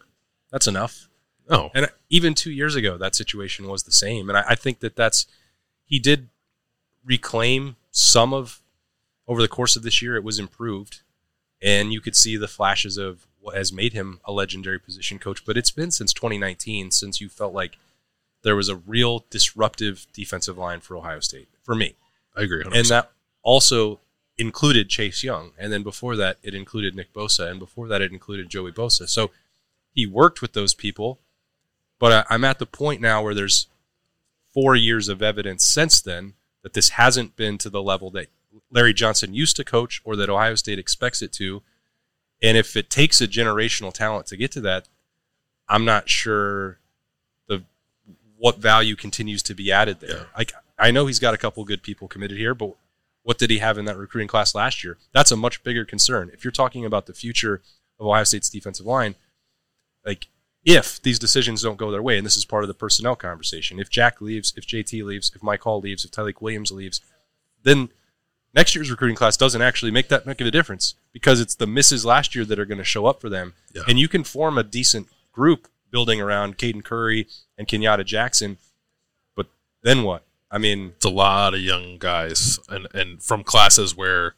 that's 0.52 0.68
enough. 0.68 1.08
No, 1.50 1.72
And 1.74 1.90
even 2.10 2.34
two 2.34 2.52
years 2.52 2.76
ago, 2.76 2.98
that 2.98 3.16
situation 3.16 3.68
was 3.68 3.84
the 3.84 3.92
same. 3.92 4.30
And 4.30 4.38
I, 4.38 4.44
I 4.50 4.56
think 4.56 4.80
that 4.80 4.96
that's 4.96 5.28
he 5.86 6.00
did 6.00 6.30
reclaim 7.04 7.76
some 7.92 8.34
of 8.34 8.62
over 9.28 9.42
the 9.42 9.48
course 9.48 9.76
of 9.76 9.84
this 9.84 10.02
year. 10.02 10.16
It 10.16 10.24
was 10.24 10.40
improved, 10.40 11.02
and 11.62 11.94
you 11.94 12.02
could 12.02 12.16
see 12.16 12.36
the 12.36 12.48
flashes 12.48 12.98
of 12.98 13.28
what 13.40 13.56
has 13.56 13.72
made 13.72 13.94
him 13.94 14.20
a 14.26 14.32
legendary 14.32 14.80
position 14.80 15.20
coach. 15.20 15.46
But 15.46 15.58
it's 15.58 15.72
been 15.72 15.92
since 15.92 16.14
2019 16.14 16.92
since 16.92 17.22
you 17.22 17.30
felt 17.30 17.54
like 17.54 17.78
there 18.44 18.56
was 18.56 18.70
a 18.70 18.76
real 18.76 19.26
disruptive 19.30 20.08
defensive 20.14 20.58
line 20.58 20.80
for 20.80 20.98
Ohio 20.98 21.20
State 21.20 21.50
for 21.62 21.76
me, 21.76 21.96
I 22.36 22.44
agree. 22.44 22.64
100%. 22.64 22.78
and 22.78 22.86
that 22.88 23.12
also 23.44 24.00
included 24.38 24.90
Chase 24.90 25.24
Young, 25.24 25.52
and 25.58 25.72
then 25.72 25.84
before 25.84 26.16
that 26.16 26.38
it 26.44 26.54
included 26.54 26.96
Nick 26.96 27.14
Bosa, 27.14 27.50
and 27.50 27.60
before 27.60 27.88
that 27.88 28.02
it 28.02 28.12
included 28.12 28.50
Joey 28.50 28.72
Bosa. 28.72 29.08
So 29.10 29.32
he 29.92 30.06
worked 30.06 30.42
with 30.42 30.54
those 30.54 30.74
people, 30.74 31.20
but 32.00 32.12
I- 32.12 32.34
I'm 32.34 32.44
at 32.44 32.60
the 32.60 32.66
point 32.66 33.02
now 33.02 33.24
where 33.24 33.34
there's 33.34 33.68
four 34.54 34.76
years 34.76 35.10
of 35.10 35.22
evidence 35.22 35.64
since 35.66 36.02
then 36.02 36.34
that 36.64 36.74
this 36.74 36.90
hasn't 36.90 37.36
been 37.36 37.58
to 37.60 37.70
the 37.70 37.82
level 37.84 38.10
that 38.12 38.28
Larry 38.72 38.94
Johnson 38.94 39.34
used 39.34 39.56
to 39.58 39.64
coach 39.64 40.02
or 40.04 40.16
that 40.16 40.30
Ohio 40.30 40.56
State 40.56 40.80
expects 40.80 41.22
it 41.22 41.32
to. 41.34 41.62
And 42.42 42.58
if 42.58 42.76
it 42.76 42.90
takes 42.90 43.22
a 43.22 43.28
generational 43.28 43.94
talent 43.94 44.28
to 44.28 44.38
get 44.38 44.52
to 44.54 44.62
that, 44.62 44.88
I'm 45.68 45.86
not 45.86 46.10
sure 46.10 46.80
the 47.48 47.64
what 48.38 48.58
value 48.58 48.96
continues 48.96 49.42
to 49.44 49.54
be 49.54 49.72
added 49.72 50.00
there. 50.00 50.18
Yeah. 50.18 50.24
Like 50.38 50.54
I 50.78 50.92
know 50.92 51.08
he's 51.08 51.20
got 51.20 51.34
a 51.34 51.38
couple 51.38 51.64
good 51.64 51.84
people 51.84 52.08
committed 52.08 52.38
here, 52.38 52.54
but 52.54 52.76
what 53.24 53.38
did 53.38 53.50
he 53.50 53.58
have 53.60 53.78
in 53.78 53.86
that 53.86 53.98
recruiting 53.98 54.28
class 54.28 54.54
last 54.54 54.84
year? 54.84 54.98
That's 55.12 55.32
a 55.32 55.36
much 55.38 55.64
bigger 55.64 55.86
concern. 55.86 56.30
If 56.34 56.44
you're 56.44 56.52
talking 56.52 56.86
about 56.86 57.06
the 57.08 57.14
future 57.14 57.62
of 58.00 58.06
Ohio 58.06 58.24
State's 58.24 58.50
defensive 58.50 58.86
line, 58.86 59.16
like 60.06 60.28
if 60.66 61.02
these 61.02 61.20
decisions 61.20 61.62
don't 61.62 61.78
go 61.78 61.92
their 61.92 62.02
way, 62.02 62.18
and 62.18 62.26
this 62.26 62.36
is 62.36 62.44
part 62.44 62.64
of 62.64 62.68
the 62.68 62.74
personnel 62.74 63.16
conversation, 63.16 63.80
if 63.80 63.90
Jack 63.90 64.20
leaves, 64.20 64.54
if 64.58 64.66
JT 64.66 65.04
leaves, 65.04 65.32
if 65.36 65.44
Mike 65.44 65.62
Hall 65.62 65.80
leaves, 65.80 66.04
if 66.04 66.12
Tyleek 66.12 66.42
Williams 66.42 66.72
leaves, 66.72 67.02
then 67.64 67.90
next 68.54 68.74
year's 68.74 68.90
recruiting 68.90 69.16
class 69.16 69.38
doesn't 69.38 69.62
actually 69.62 69.92
make 69.92 70.08
that 70.10 70.26
much 70.26 70.42
of 70.42 70.48
a 70.48 70.52
difference 70.52 70.96
because 71.14 71.40
it's 71.40 71.56
the 71.56 71.68
misses 71.68 72.04
last 72.04 72.34
year 72.34 72.44
that 72.46 72.58
are 72.58 72.66
going 72.66 72.80
to 72.80 72.84
show 72.84 73.06
up 73.06 73.22
for 73.22 73.30
them. 73.30 73.54
Yeah. 73.74 73.84
And 73.88 74.00
you 74.00 74.08
can 74.08 74.24
form 74.24 74.58
a 74.58 74.64
decent 74.64 75.08
group 75.32 75.68
building 75.92 76.20
around 76.20 76.58
Caden 76.58 76.84
Curry 76.84 77.28
and 77.58 77.68
Kenyatta 77.68 78.04
Jackson, 78.04 78.58
but 79.36 79.48
then 79.84 80.04
what? 80.04 80.26
I 80.50 80.58
mean, 80.58 80.94
it's 80.96 81.06
a 81.06 81.10
lot 81.10 81.54
of 81.54 81.60
young 81.60 81.98
guys, 81.98 82.60
and 82.70 82.88
and 82.94 83.22
from 83.22 83.44
classes 83.44 83.96
where 83.96 84.36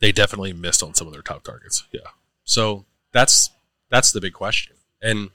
they 0.00 0.12
definitely 0.12 0.52
missed 0.52 0.82
on 0.82 0.94
some 0.94 1.06
of 1.06 1.12
their 1.12 1.22
top 1.22 1.42
targets. 1.44 1.84
Yeah, 1.90 2.00
So 2.44 2.84
that's 3.12 3.50
that's 3.90 4.12
the 4.12 4.20
big 4.20 4.34
question. 4.34 4.76
And 5.00 5.30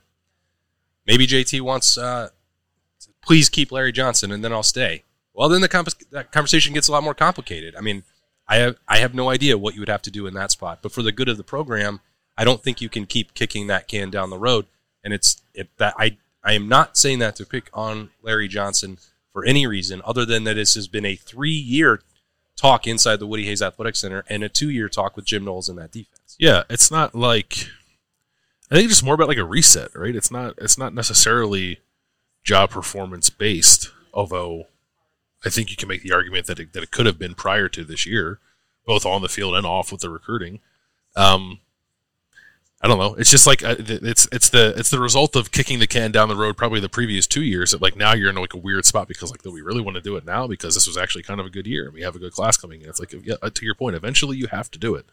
maybe 1.10 1.26
JT 1.26 1.60
wants, 1.62 1.98
uh, 1.98 2.30
please 3.22 3.50
keep 3.50 3.72
Larry 3.72 3.92
Johnson, 3.92 4.32
and 4.32 4.44
then 4.44 4.54
I'll 4.54 4.64
stay. 4.64 5.04
Well, 5.34 5.50
then 5.50 5.62
the 5.62 5.68
comp- 5.68 6.32
conversation 6.32 6.74
gets 6.74 6.88
a 6.88 6.92
lot 6.92 7.04
more 7.04 7.16
complicated. 7.16 7.76
I 7.76 7.82
mean, 7.82 8.04
I 8.48 8.58
have 8.58 8.78
I 8.88 8.98
have 8.98 9.14
no 9.16 9.30
idea 9.30 9.58
what 9.58 9.74
you 9.74 9.82
would 9.82 9.90
have 9.90 10.02
to 10.04 10.12
do 10.12 10.28
in 10.28 10.34
that 10.36 10.52
spot, 10.52 10.80
but 10.82 10.92
for 10.92 11.02
the 11.02 11.12
good 11.12 11.28
of 11.30 11.38
the 11.38 11.44
program, 11.44 12.02
I 12.38 12.44
don't 12.44 12.64
think 12.64 12.80
you 12.80 12.90
can 12.90 13.06
keep 13.06 13.34
kicking 13.34 13.68
that 13.68 13.88
can 13.88 14.10
down 14.10 14.30
the 14.30 14.38
road. 14.38 14.68
And 15.04 15.14
it's 15.14 15.42
it, 15.54 15.70
that 15.78 15.94
I 15.98 16.18
I 16.44 16.54
am 16.54 16.68
not 16.68 16.98
saying 16.98 17.20
that 17.20 17.36
to 17.38 17.46
pick 17.46 17.70
on 17.74 18.12
Larry 18.22 18.48
Johnson 18.48 18.98
for 19.34 19.46
any 19.46 19.66
reason 19.68 20.02
other 20.06 20.26
than 20.26 20.44
that 20.44 20.56
this 20.56 20.76
has 20.76 20.88
been 20.88 21.06
a 21.06 21.16
three 21.16 21.52
year 21.52 22.02
talk 22.58 22.88
inside 22.88 23.18
the 23.18 23.28
Woody 23.28 23.46
Hayes 23.46 23.62
Athletic 23.62 23.96
Center 23.96 24.24
and 24.28 24.44
a 24.44 24.50
two 24.50 24.70
year 24.70 24.90
talk 24.90 25.16
with 25.16 25.26
Jim 25.26 25.46
Knowles 25.46 25.70
in 25.70 25.76
that 25.78 25.92
defense. 25.92 26.36
yeah. 26.40 26.64
It's 26.70 26.92
not 26.92 27.16
like 27.16 27.68
I 28.72 28.76
think 28.76 28.92
it's 28.92 29.04
more 29.04 29.16
about 29.16 29.28
like 29.28 29.38
a 29.38 29.46
reset, 29.46 29.96
right? 29.96 30.16
It's 30.16 30.32
not 30.32 30.56
it's 30.58 30.78
not 30.78 30.94
necessarily 30.94 31.80
job 32.44 32.70
performance 32.70 33.30
based, 33.30 33.92
although 34.14 34.68
I 35.46 35.50
think 35.50 35.72
you 35.72 35.78
can 35.78 35.88
make 35.88 36.04
the 36.04 36.12
argument 36.12 36.48
that 36.48 36.60
it, 36.60 36.74
that 36.74 36.84
it 36.84 36.92
could 36.92 37.06
have 37.06 37.18
been 37.18 37.34
prior 37.34 37.70
to 37.70 37.84
this 37.84 38.06
year, 38.06 38.40
both 38.86 39.06
on 39.06 39.22
the 39.22 39.30
field 39.30 39.56
and 39.56 39.66
off 39.66 39.92
with 39.92 40.02
the 40.02 40.10
recruiting. 40.10 40.60
Um, 41.16 41.60
I 42.82 42.88
don't 42.88 42.98
know. 42.98 43.14
It's 43.16 43.30
just 43.30 43.46
like 43.46 43.62
uh, 43.62 43.76
it's 43.78 44.26
it's 44.32 44.50
the 44.50 44.74
it's 44.78 44.90
the 44.90 45.02
result 45.02 45.36
of 45.36 45.52
kicking 45.52 45.80
the 45.80 45.88
can 45.88 46.14
down 46.14 46.30
the 46.30 46.36
road 46.36 46.56
probably 46.56 46.80
the 46.80 46.88
previous 46.88 47.28
two 47.28 47.44
years. 47.44 47.72
That 47.72 47.82
like 47.82 47.98
now 47.98 48.14
you're 48.14 48.30
in 48.30 48.38
like 48.38 48.54
a 48.54 48.58
weird 48.58 48.86
spot 48.86 49.10
because 49.10 49.32
like 49.32 49.42
do 49.42 49.52
we 49.52 49.62
really 49.62 49.82
want 49.82 49.96
to 49.96 50.02
do 50.02 50.16
it 50.16 50.26
now 50.26 50.48
because 50.48 50.76
this 50.76 50.88
was 50.88 50.96
actually 50.96 51.24
kind 51.24 51.42
of 51.42 51.46
a 51.46 51.50
good 51.50 51.68
year 51.68 51.86
and 51.86 51.94
we 51.94 52.04
have 52.04 52.16
a 52.16 52.20
good 52.20 52.32
class 52.32 52.56
coming 52.56 52.82
in. 52.82 52.88
It's 52.88 53.00
like 53.00 53.14
yeah, 53.26 53.36
uh, 53.42 53.50
to 53.54 53.66
your 53.66 53.76
point, 53.76 53.98
eventually 53.98 54.38
you 54.38 54.48
have 54.48 54.72
to 54.72 54.80
do 54.80 54.96
it. 54.96 55.06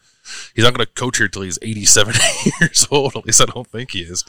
He's 0.55 0.63
not 0.63 0.75
going 0.75 0.85
to 0.85 0.93
coach 0.93 1.17
here 1.17 1.25
until 1.25 1.41
he's 1.41 1.59
87 1.61 2.13
years 2.61 2.87
old. 2.89 3.17
At 3.17 3.25
least 3.25 3.41
I 3.41 3.45
don't 3.45 3.67
think 3.67 3.91
he 3.91 3.99
is. 3.99 4.23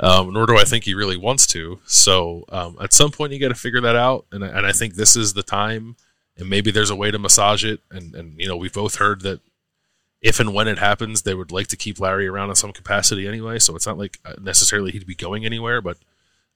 Um, 0.00 0.32
nor 0.32 0.46
do 0.46 0.56
I 0.56 0.64
think 0.64 0.84
he 0.84 0.94
really 0.94 1.18
wants 1.18 1.46
to. 1.48 1.80
So 1.84 2.46
um, 2.48 2.78
at 2.80 2.94
some 2.94 3.10
point 3.10 3.34
you 3.34 3.38
got 3.38 3.48
to 3.48 3.54
figure 3.54 3.82
that 3.82 3.96
out, 3.96 4.24
and 4.32 4.42
and 4.42 4.64
I 4.64 4.72
think 4.72 4.94
this 4.94 5.14
is 5.14 5.34
the 5.34 5.42
time. 5.42 5.96
And 6.38 6.48
maybe 6.48 6.70
there's 6.70 6.90
a 6.90 6.96
way 6.96 7.10
to 7.10 7.18
massage 7.18 7.66
it. 7.66 7.80
And 7.90 8.14
and 8.14 8.40
you 8.40 8.48
know 8.48 8.56
we've 8.56 8.72
both 8.72 8.94
heard 8.94 9.20
that 9.22 9.40
if 10.20 10.40
and 10.40 10.52
when 10.52 10.68
it 10.68 10.78
happens, 10.78 11.22
they 11.22 11.34
would 11.34 11.52
like 11.52 11.68
to 11.68 11.76
keep 11.76 12.00
Larry 12.00 12.26
around 12.26 12.48
in 12.50 12.56
some 12.56 12.72
capacity 12.72 13.26
anyway. 13.28 13.58
So 13.58 13.76
it's 13.76 13.86
not 13.86 13.98
like 13.98 14.18
uh, 14.24 14.34
necessarily 14.40 14.90
he'd 14.90 15.06
be 15.06 15.14
going 15.14 15.44
anywhere, 15.44 15.80
but 15.80 15.96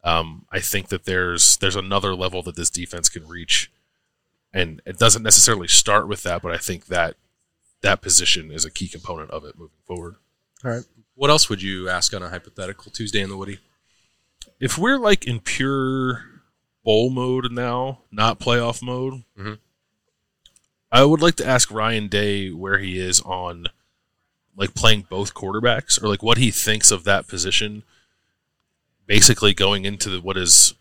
um, 0.04 0.46
I 0.50 0.58
think 0.60 0.88
that 0.88 1.04
there's 1.04 1.56
there's 1.58 1.76
another 1.76 2.14
level 2.14 2.42
that 2.42 2.56
this 2.56 2.70
defense 2.70 3.08
can 3.08 3.26
reach, 3.28 3.70
and 4.52 4.80
it 4.84 4.98
doesn't 4.98 5.22
necessarily 5.22 5.68
start 5.68 6.08
with 6.08 6.22
that, 6.24 6.42
but 6.42 6.52
I 6.52 6.58
think 6.58 6.86
that 6.86 7.14
that 7.82 8.00
position 8.02 8.50
is 8.50 8.64
a 8.64 8.70
key 8.70 8.88
component 8.88 9.30
of 9.30 9.44
it 9.44 9.56
moving 9.58 9.76
forward. 9.86 10.16
All 10.64 10.70
right. 10.70 10.84
What 11.14 11.30
else 11.30 11.48
would 11.48 11.62
you 11.62 11.88
ask 11.88 12.14
on 12.14 12.22
a 12.22 12.28
hypothetical 12.30 12.90
Tuesday 12.90 13.20
in 13.20 13.28
the 13.28 13.36
Woody? 13.36 13.58
If 14.60 14.78
we're 14.78 14.98
like 14.98 15.24
in 15.26 15.40
pure 15.40 16.24
bowl 16.84 17.10
mode 17.10 17.52
now, 17.52 18.00
not 18.10 18.40
playoff 18.40 18.82
mode, 18.82 19.22
Mhm. 19.38 19.58
I 20.92 21.04
would 21.04 21.22
like 21.22 21.36
to 21.36 21.46
ask 21.46 21.70
Ryan 21.70 22.06
Day 22.08 22.50
where 22.50 22.78
he 22.78 22.98
is 22.98 23.20
on 23.22 23.66
like 24.54 24.74
playing 24.74 25.06
both 25.08 25.32
quarterbacks 25.32 26.00
or 26.02 26.06
like 26.08 26.22
what 26.22 26.36
he 26.36 26.50
thinks 26.50 26.90
of 26.90 27.04
that 27.04 27.26
position 27.26 27.82
basically 29.06 29.54
going 29.54 29.86
into 29.86 30.10
the, 30.10 30.20
what 30.20 30.36
is 30.36 30.74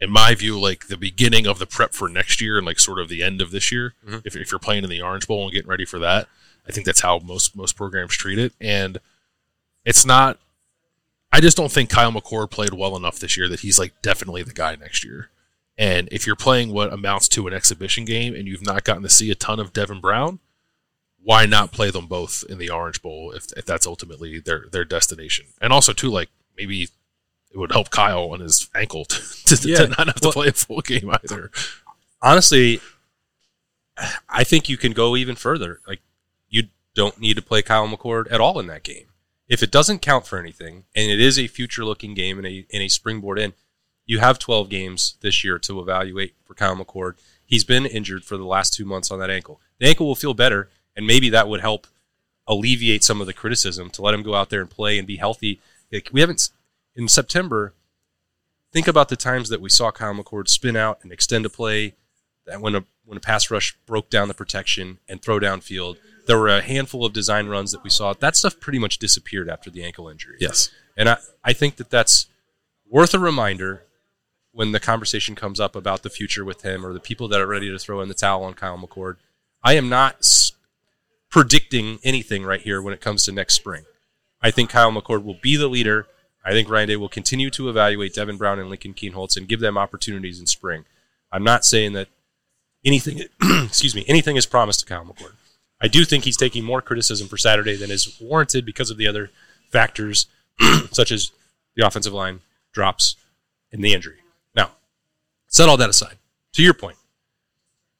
in 0.00 0.10
my 0.10 0.34
view 0.34 0.58
like 0.58 0.86
the 0.86 0.96
beginning 0.96 1.46
of 1.46 1.58
the 1.58 1.66
prep 1.66 1.92
for 1.92 2.08
next 2.08 2.40
year 2.40 2.56
and 2.56 2.66
like 2.66 2.78
sort 2.78 2.98
of 2.98 3.08
the 3.10 3.22
end 3.22 3.42
of 3.42 3.50
this 3.50 3.70
year. 3.70 3.94
Mhm. 4.06 4.22
if, 4.24 4.34
if 4.34 4.50
you're 4.50 4.58
playing 4.58 4.84
in 4.84 4.90
the 4.90 5.02
orange 5.02 5.26
bowl 5.26 5.42
and 5.44 5.52
getting 5.52 5.68
ready 5.68 5.84
for 5.84 5.98
that 5.98 6.28
i 6.66 6.72
think 6.72 6.86
that's 6.86 7.00
how 7.00 7.18
most 7.18 7.54
most 7.54 7.76
programs 7.76 8.16
treat 8.16 8.38
it. 8.38 8.54
And 8.60 8.98
it's 9.84 10.06
not 10.06 10.38
i 11.30 11.40
just 11.40 11.56
don't 11.58 11.70
think 11.70 11.90
kyle 11.90 12.10
mccord 12.12 12.50
played 12.50 12.72
well 12.72 12.96
enough 12.96 13.18
this 13.18 13.36
year 13.36 13.48
that 13.48 13.60
he's 13.60 13.78
like 13.78 13.92
definitely 14.00 14.42
the 14.42 14.54
guy 14.54 14.74
next 14.76 15.04
year 15.04 15.28
and 15.78 16.08
if 16.10 16.26
you're 16.26 16.36
playing 16.36 16.72
what 16.72 16.92
amounts 16.92 17.28
to 17.28 17.46
an 17.46 17.54
exhibition 17.54 18.04
game 18.04 18.34
and 18.34 18.46
you've 18.46 18.66
not 18.66 18.84
gotten 18.84 19.02
to 19.04 19.08
see 19.08 19.30
a 19.30 19.34
ton 19.34 19.58
of 19.60 19.72
devin 19.72 20.00
brown 20.00 20.40
why 21.22 21.44
not 21.46 21.72
play 21.72 21.90
them 21.90 22.06
both 22.06 22.44
in 22.48 22.58
the 22.58 22.70
Orange 22.70 23.02
Bowl 23.02 23.32
if, 23.32 23.52
if 23.56 23.66
that's 23.66 23.86
ultimately 23.86 24.38
their 24.38 24.66
their 24.70 24.84
destination? 24.84 25.46
And 25.60 25.72
also 25.72 25.92
too, 25.92 26.08
like 26.08 26.28
maybe 26.56 26.84
it 26.84 27.56
would 27.58 27.72
help 27.72 27.90
Kyle 27.90 28.30
on 28.30 28.40
his 28.40 28.68
ankle 28.74 29.04
to, 29.46 29.56
to, 29.56 29.68
Yeah. 29.68 29.78
to 29.78 29.88
not 29.88 30.06
have 30.06 30.20
to 30.20 30.30
play 30.30 30.48
a 30.48 30.52
full 30.52 30.80
game 30.80 31.10
either. 31.10 31.50
Honestly, 32.22 32.80
I 34.28 34.44
think 34.44 34.68
you 34.68 34.76
can 34.76 34.92
go 34.92 35.16
even 35.16 35.34
further. 35.34 35.80
Like 35.86 36.00
you 36.48 36.68
don't 36.94 37.18
need 37.20 37.34
to 37.34 37.42
play 37.42 37.62
Kyle 37.62 37.86
McCord 37.88 38.30
at 38.30 38.40
all 38.40 38.58
in 38.60 38.66
that 38.68 38.84
game. 38.84 39.06
If 39.48 39.62
it 39.62 39.70
doesn't 39.70 40.00
count 40.00 40.26
for 40.26 40.38
anything, 40.38 40.84
and 40.94 41.10
it 41.10 41.20
is 41.20 41.38
a 41.38 41.46
future-looking 41.46 42.14
game 42.14 42.38
and 42.38 42.46
a 42.46 42.64
in 42.70 42.80
a 42.82 42.88
springboard 42.88 43.38
in, 43.38 43.54
you 44.08 44.18
have 44.18 44.38
12 44.40 44.68
games 44.70 45.14
this 45.20 45.44
year 45.44 45.58
to 45.60 45.80
evaluate 45.80 46.34
for 46.44 46.54
Kyle 46.54 46.74
McCord. 46.74 47.14
He's 47.44 47.62
been 47.62 47.86
injured 47.86 48.24
for 48.24 48.36
the 48.36 48.44
last 48.44 48.72
two 48.72 48.86
months 48.86 49.10
on 49.10 49.20
that 49.20 49.30
ankle. 49.30 49.60
The 49.78 49.86
ankle 49.86 50.06
will 50.06 50.16
feel 50.16 50.34
better, 50.34 50.70
and 50.96 51.06
maybe 51.06 51.28
that 51.28 51.46
would 51.46 51.60
help 51.60 51.86
alleviate 52.48 53.04
some 53.04 53.20
of 53.20 53.26
the 53.26 53.34
criticism 53.34 53.90
to 53.90 54.02
let 54.02 54.14
him 54.14 54.22
go 54.22 54.34
out 54.34 54.48
there 54.48 54.62
and 54.62 54.70
play 54.70 54.98
and 54.98 55.06
be 55.06 55.16
healthy. 55.16 55.60
Like, 55.92 56.08
we 56.10 56.22
haven't 56.22 56.48
in 56.96 57.06
September. 57.06 57.74
Think 58.72 58.88
about 58.88 59.10
the 59.10 59.16
times 59.16 59.50
that 59.50 59.60
we 59.60 59.68
saw 59.68 59.90
Kyle 59.90 60.14
McCord 60.14 60.48
spin 60.48 60.74
out 60.74 60.98
and 61.02 61.12
extend 61.12 61.44
a 61.44 61.50
play. 61.50 61.94
That 62.46 62.62
when 62.62 62.74
a 62.74 62.84
when 63.04 63.18
a 63.18 63.20
pass 63.20 63.50
rush 63.50 63.76
broke 63.84 64.08
down 64.08 64.28
the 64.28 64.34
protection 64.34 64.98
and 65.06 65.20
throw 65.20 65.38
downfield, 65.38 65.98
there 66.26 66.38
were 66.38 66.48
a 66.48 66.62
handful 66.62 67.04
of 67.04 67.12
design 67.12 67.46
runs 67.48 67.72
that 67.72 67.84
we 67.84 67.90
saw. 67.90 68.14
That 68.14 68.36
stuff 68.36 68.58
pretty 68.58 68.78
much 68.78 68.98
disappeared 68.98 69.50
after 69.50 69.70
the 69.70 69.84
ankle 69.84 70.08
injury. 70.08 70.36
Yes. 70.40 70.70
And 70.96 71.10
I, 71.10 71.18
I 71.44 71.52
think 71.52 71.76
that 71.76 71.90
that's 71.90 72.26
worth 72.88 73.12
a 73.14 73.18
reminder 73.18 73.84
when 74.52 74.72
the 74.72 74.80
conversation 74.80 75.34
comes 75.34 75.60
up 75.60 75.76
about 75.76 76.02
the 76.02 76.10
future 76.10 76.44
with 76.44 76.62
him 76.62 76.84
or 76.84 76.92
the 76.92 77.00
people 77.00 77.28
that 77.28 77.40
are 77.40 77.46
ready 77.46 77.70
to 77.70 77.78
throw 77.78 78.00
in 78.00 78.08
the 78.08 78.14
towel 78.14 78.44
on 78.44 78.54
Kyle 78.54 78.78
McCord. 78.78 79.16
I 79.62 79.74
am 79.74 79.88
not 79.88 80.24
predicting 81.30 81.98
anything 82.02 82.44
right 82.44 82.60
here 82.60 82.80
when 82.80 82.94
it 82.94 83.00
comes 83.00 83.24
to 83.24 83.32
next 83.32 83.54
spring. 83.54 83.84
I 84.40 84.50
think 84.50 84.70
Kyle 84.70 84.92
McCord 84.92 85.24
will 85.24 85.38
be 85.40 85.56
the 85.56 85.68
leader. 85.68 86.06
I 86.44 86.52
think 86.52 86.70
Ryan 86.70 86.88
Day 86.88 86.96
will 86.96 87.08
continue 87.08 87.50
to 87.50 87.68
evaluate 87.68 88.14
Devin 88.14 88.36
Brown 88.36 88.58
and 88.58 88.70
Lincoln 88.70 88.94
Kienholz 88.94 89.36
and 89.36 89.48
give 89.48 89.60
them 89.60 89.76
opportunities 89.76 90.40
in 90.40 90.46
spring. 90.46 90.84
I'm 91.30 91.44
not 91.44 91.64
saying 91.64 91.92
that 91.92 92.08
anything, 92.84 93.24
excuse 93.64 93.94
me, 93.94 94.04
anything 94.08 94.36
is 94.36 94.46
promised 94.46 94.80
to 94.80 94.86
Kyle 94.86 95.04
McCord. 95.04 95.34
I 95.80 95.88
do 95.88 96.04
think 96.04 96.24
he's 96.24 96.36
taking 96.36 96.64
more 96.64 96.82
criticism 96.82 97.28
for 97.28 97.36
Saturday 97.36 97.76
than 97.76 97.90
is 97.90 98.18
warranted 98.20 98.64
because 98.64 98.90
of 98.90 98.96
the 98.96 99.06
other 99.06 99.30
factors, 99.70 100.26
such 100.90 101.12
as 101.12 101.30
the 101.76 101.86
offensive 101.86 102.12
line 102.12 102.40
drops 102.72 103.16
and 103.72 103.82
the 103.84 103.92
injury. 103.92 104.18
Set 105.58 105.68
all 105.68 105.76
that 105.76 105.90
aside. 105.90 106.18
To 106.52 106.62
your 106.62 106.72
point, 106.72 106.98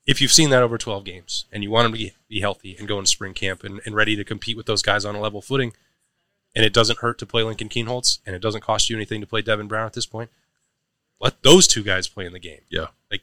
if 0.06 0.20
you've 0.20 0.30
seen 0.30 0.50
that 0.50 0.62
over 0.62 0.78
12 0.78 1.02
games 1.02 1.44
and 1.50 1.64
you 1.64 1.72
want 1.72 1.86
him 1.86 1.92
to 1.92 1.98
be, 1.98 2.12
be 2.28 2.38
healthy 2.38 2.76
and 2.78 2.86
go 2.86 3.00
into 3.00 3.10
spring 3.10 3.34
camp 3.34 3.64
and, 3.64 3.80
and 3.84 3.96
ready 3.96 4.14
to 4.14 4.22
compete 4.22 4.56
with 4.56 4.66
those 4.66 4.80
guys 4.80 5.04
on 5.04 5.16
a 5.16 5.20
level 5.20 5.42
footing, 5.42 5.72
and 6.54 6.64
it 6.64 6.72
doesn't 6.72 7.00
hurt 7.00 7.18
to 7.18 7.26
play 7.26 7.42
Lincoln 7.42 7.68
Kienholz 7.68 8.20
and 8.24 8.36
it 8.36 8.40
doesn't 8.40 8.60
cost 8.60 8.88
you 8.88 8.94
anything 8.94 9.20
to 9.20 9.26
play 9.26 9.42
Devin 9.42 9.66
Brown 9.66 9.86
at 9.86 9.94
this 9.94 10.06
point, 10.06 10.30
let 11.20 11.42
those 11.42 11.66
two 11.66 11.82
guys 11.82 12.06
play 12.06 12.26
in 12.26 12.32
the 12.32 12.38
game. 12.38 12.60
Yeah. 12.70 12.86
Like, 13.10 13.22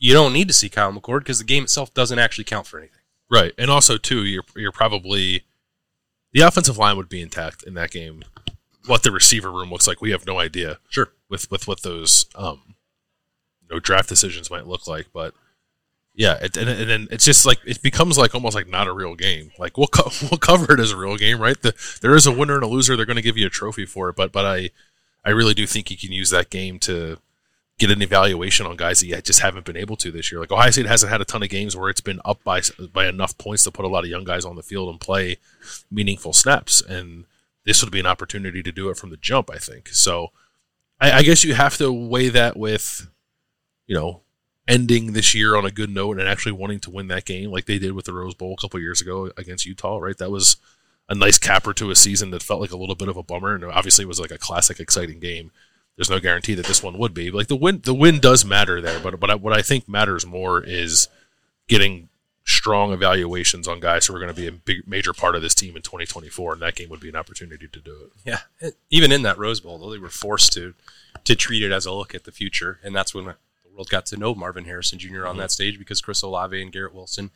you 0.00 0.12
don't 0.12 0.32
need 0.32 0.48
to 0.48 0.54
see 0.54 0.68
Kyle 0.68 0.92
McCord 0.92 1.20
because 1.20 1.38
the 1.38 1.44
game 1.44 1.62
itself 1.62 1.94
doesn't 1.94 2.18
actually 2.18 2.42
count 2.42 2.66
for 2.66 2.78
anything. 2.78 3.02
Right, 3.30 3.52
and 3.56 3.70
also 3.70 3.98
too, 3.98 4.24
you're 4.24 4.42
you're 4.56 4.72
probably 4.72 5.44
the 6.32 6.40
offensive 6.40 6.76
line 6.76 6.96
would 6.96 7.08
be 7.08 7.22
intact 7.22 7.62
in 7.62 7.74
that 7.74 7.92
game. 7.92 8.24
What 8.86 9.04
the 9.04 9.12
receiver 9.12 9.52
room 9.52 9.70
looks 9.70 9.86
like, 9.86 10.00
we 10.00 10.10
have 10.10 10.26
no 10.26 10.40
idea. 10.40 10.78
Sure. 10.88 11.12
with 11.28 11.48
with 11.52 11.68
what 11.68 11.82
those 11.82 12.26
um, 12.34 12.75
know, 13.70 13.80
draft 13.80 14.08
decisions 14.08 14.50
might 14.50 14.66
look 14.66 14.86
like, 14.86 15.06
but 15.12 15.34
yeah, 16.14 16.38
it, 16.40 16.56
and, 16.56 16.68
and 16.68 16.88
then 16.88 17.08
it's 17.10 17.24
just 17.24 17.44
like 17.44 17.58
it 17.66 17.82
becomes 17.82 18.16
like 18.16 18.34
almost 18.34 18.54
like 18.54 18.68
not 18.68 18.88
a 18.88 18.92
real 18.92 19.14
game. 19.14 19.50
Like 19.58 19.76
we'll 19.76 19.86
co- 19.86 20.10
we'll 20.30 20.38
cover 20.38 20.72
it 20.72 20.80
as 20.80 20.92
a 20.92 20.96
real 20.96 21.16
game, 21.16 21.40
right? 21.40 21.60
The, 21.60 21.74
there 22.00 22.16
is 22.16 22.26
a 22.26 22.32
winner 22.32 22.54
and 22.54 22.64
a 22.64 22.68
loser. 22.68 22.96
They're 22.96 23.06
going 23.06 23.16
to 23.16 23.22
give 23.22 23.36
you 23.36 23.46
a 23.46 23.50
trophy 23.50 23.84
for 23.84 24.08
it, 24.08 24.16
but 24.16 24.32
but 24.32 24.46
I 24.46 24.70
I 25.24 25.30
really 25.30 25.54
do 25.54 25.66
think 25.66 25.90
you 25.90 25.96
can 25.96 26.12
use 26.12 26.30
that 26.30 26.50
game 26.50 26.78
to 26.80 27.18
get 27.78 27.90
an 27.90 28.00
evaluation 28.00 28.64
on 28.64 28.76
guys 28.76 29.00
that 29.00 29.06
you 29.06 29.20
just 29.20 29.40
haven't 29.40 29.66
been 29.66 29.76
able 29.76 29.96
to 29.96 30.10
this 30.10 30.32
year. 30.32 30.40
Like 30.40 30.52
Ohio 30.52 30.70
State 30.70 30.86
hasn't 30.86 31.12
had 31.12 31.20
a 31.20 31.26
ton 31.26 31.42
of 31.42 31.50
games 31.50 31.76
where 31.76 31.90
it's 31.90 32.00
been 32.00 32.20
up 32.24 32.42
by 32.42 32.62
by 32.92 33.06
enough 33.06 33.36
points 33.36 33.64
to 33.64 33.70
put 33.70 33.84
a 33.84 33.88
lot 33.88 34.04
of 34.04 34.10
young 34.10 34.24
guys 34.24 34.44
on 34.44 34.56
the 34.56 34.62
field 34.62 34.88
and 34.88 35.00
play 35.00 35.36
meaningful 35.90 36.32
snaps, 36.32 36.80
and 36.80 37.26
this 37.64 37.82
would 37.82 37.92
be 37.92 38.00
an 38.00 38.06
opportunity 38.06 38.62
to 38.62 38.72
do 38.72 38.88
it 38.88 38.96
from 38.96 39.10
the 39.10 39.18
jump. 39.18 39.50
I 39.50 39.58
think 39.58 39.88
so. 39.88 40.28
I, 40.98 41.18
I 41.18 41.22
guess 41.22 41.44
you 41.44 41.54
have 41.54 41.76
to 41.76 41.92
weigh 41.92 42.30
that 42.30 42.56
with, 42.56 43.08
you 43.86 43.94
know, 43.94 44.22
ending 44.68 45.12
this 45.12 45.34
year 45.34 45.56
on 45.56 45.64
a 45.64 45.70
good 45.70 45.90
note 45.90 46.18
and 46.18 46.28
actually 46.28 46.52
wanting 46.52 46.80
to 46.80 46.90
win 46.90 47.08
that 47.08 47.24
game 47.24 47.50
like 47.50 47.66
they 47.66 47.78
did 47.78 47.92
with 47.92 48.04
the 48.04 48.12
Rose 48.12 48.34
Bowl 48.34 48.54
a 48.54 48.60
couple 48.60 48.80
years 48.80 49.00
ago 49.00 49.30
against 49.36 49.66
Utah. 49.66 49.98
Right, 49.98 50.18
that 50.18 50.30
was 50.30 50.56
a 51.08 51.14
nice 51.14 51.38
capper 51.38 51.72
to 51.74 51.90
a 51.90 51.96
season 51.96 52.30
that 52.30 52.42
felt 52.42 52.60
like 52.60 52.72
a 52.72 52.76
little 52.76 52.96
bit 52.96 53.08
of 53.08 53.16
a 53.16 53.22
bummer, 53.22 53.54
and 53.54 53.64
obviously 53.64 54.04
it 54.04 54.08
was 54.08 54.20
like 54.20 54.32
a 54.32 54.38
classic, 54.38 54.80
exciting 54.80 55.20
game 55.20 55.50
there's 55.96 56.10
no 56.10 56.20
guarantee 56.20 56.54
that 56.54 56.66
this 56.66 56.82
one 56.82 56.98
would 56.98 57.14
be. 57.14 57.30
Like 57.30 57.48
the 57.48 57.56
win, 57.56 57.80
the 57.82 57.94
win 57.94 58.20
does 58.20 58.44
matter 58.44 58.80
there, 58.80 59.00
but 59.00 59.18
but 59.18 59.40
what 59.40 59.56
I 59.56 59.62
think 59.62 59.88
matters 59.88 60.26
more 60.26 60.62
is 60.62 61.08
getting 61.68 62.08
strong 62.44 62.92
evaluations 62.92 63.66
on 63.66 63.80
guys 63.80 64.06
who 64.06 64.14
are 64.14 64.20
going 64.20 64.32
to 64.32 64.40
be 64.40 64.46
a 64.46 64.52
big 64.52 64.86
major 64.86 65.12
part 65.12 65.34
of 65.34 65.42
this 65.42 65.54
team 65.54 65.74
in 65.74 65.82
2024, 65.82 66.52
and 66.52 66.62
that 66.62 66.76
game 66.76 66.90
would 66.90 67.00
be 67.00 67.08
an 67.08 67.16
opportunity 67.16 67.66
to 67.66 67.80
do 67.80 67.96
it. 68.04 68.12
Yeah, 68.24 68.70
even 68.90 69.10
in 69.10 69.22
that 69.22 69.38
Rose 69.38 69.60
Bowl, 69.60 69.78
though, 69.78 69.90
they 69.90 69.98
were 69.98 70.08
forced 70.08 70.52
to 70.52 70.74
to 71.24 71.34
treat 71.34 71.62
it 71.62 71.72
as 71.72 71.86
a 71.86 71.92
look 71.92 72.14
at 72.14 72.24
the 72.24 72.32
future, 72.32 72.78
and 72.84 72.94
that's 72.94 73.14
when 73.14 73.34
world 73.76 73.88
got 73.90 74.06
to 74.06 74.16
know 74.16 74.34
Marvin 74.34 74.64
Harrison 74.64 74.98
Jr. 74.98 75.06
on 75.06 75.12
mm-hmm. 75.12 75.38
that 75.38 75.50
stage 75.50 75.78
because 75.78 76.00
Chris 76.00 76.22
Olave 76.22 76.60
and 76.60 76.72
Garrett 76.72 76.94
Wilson 76.94 77.30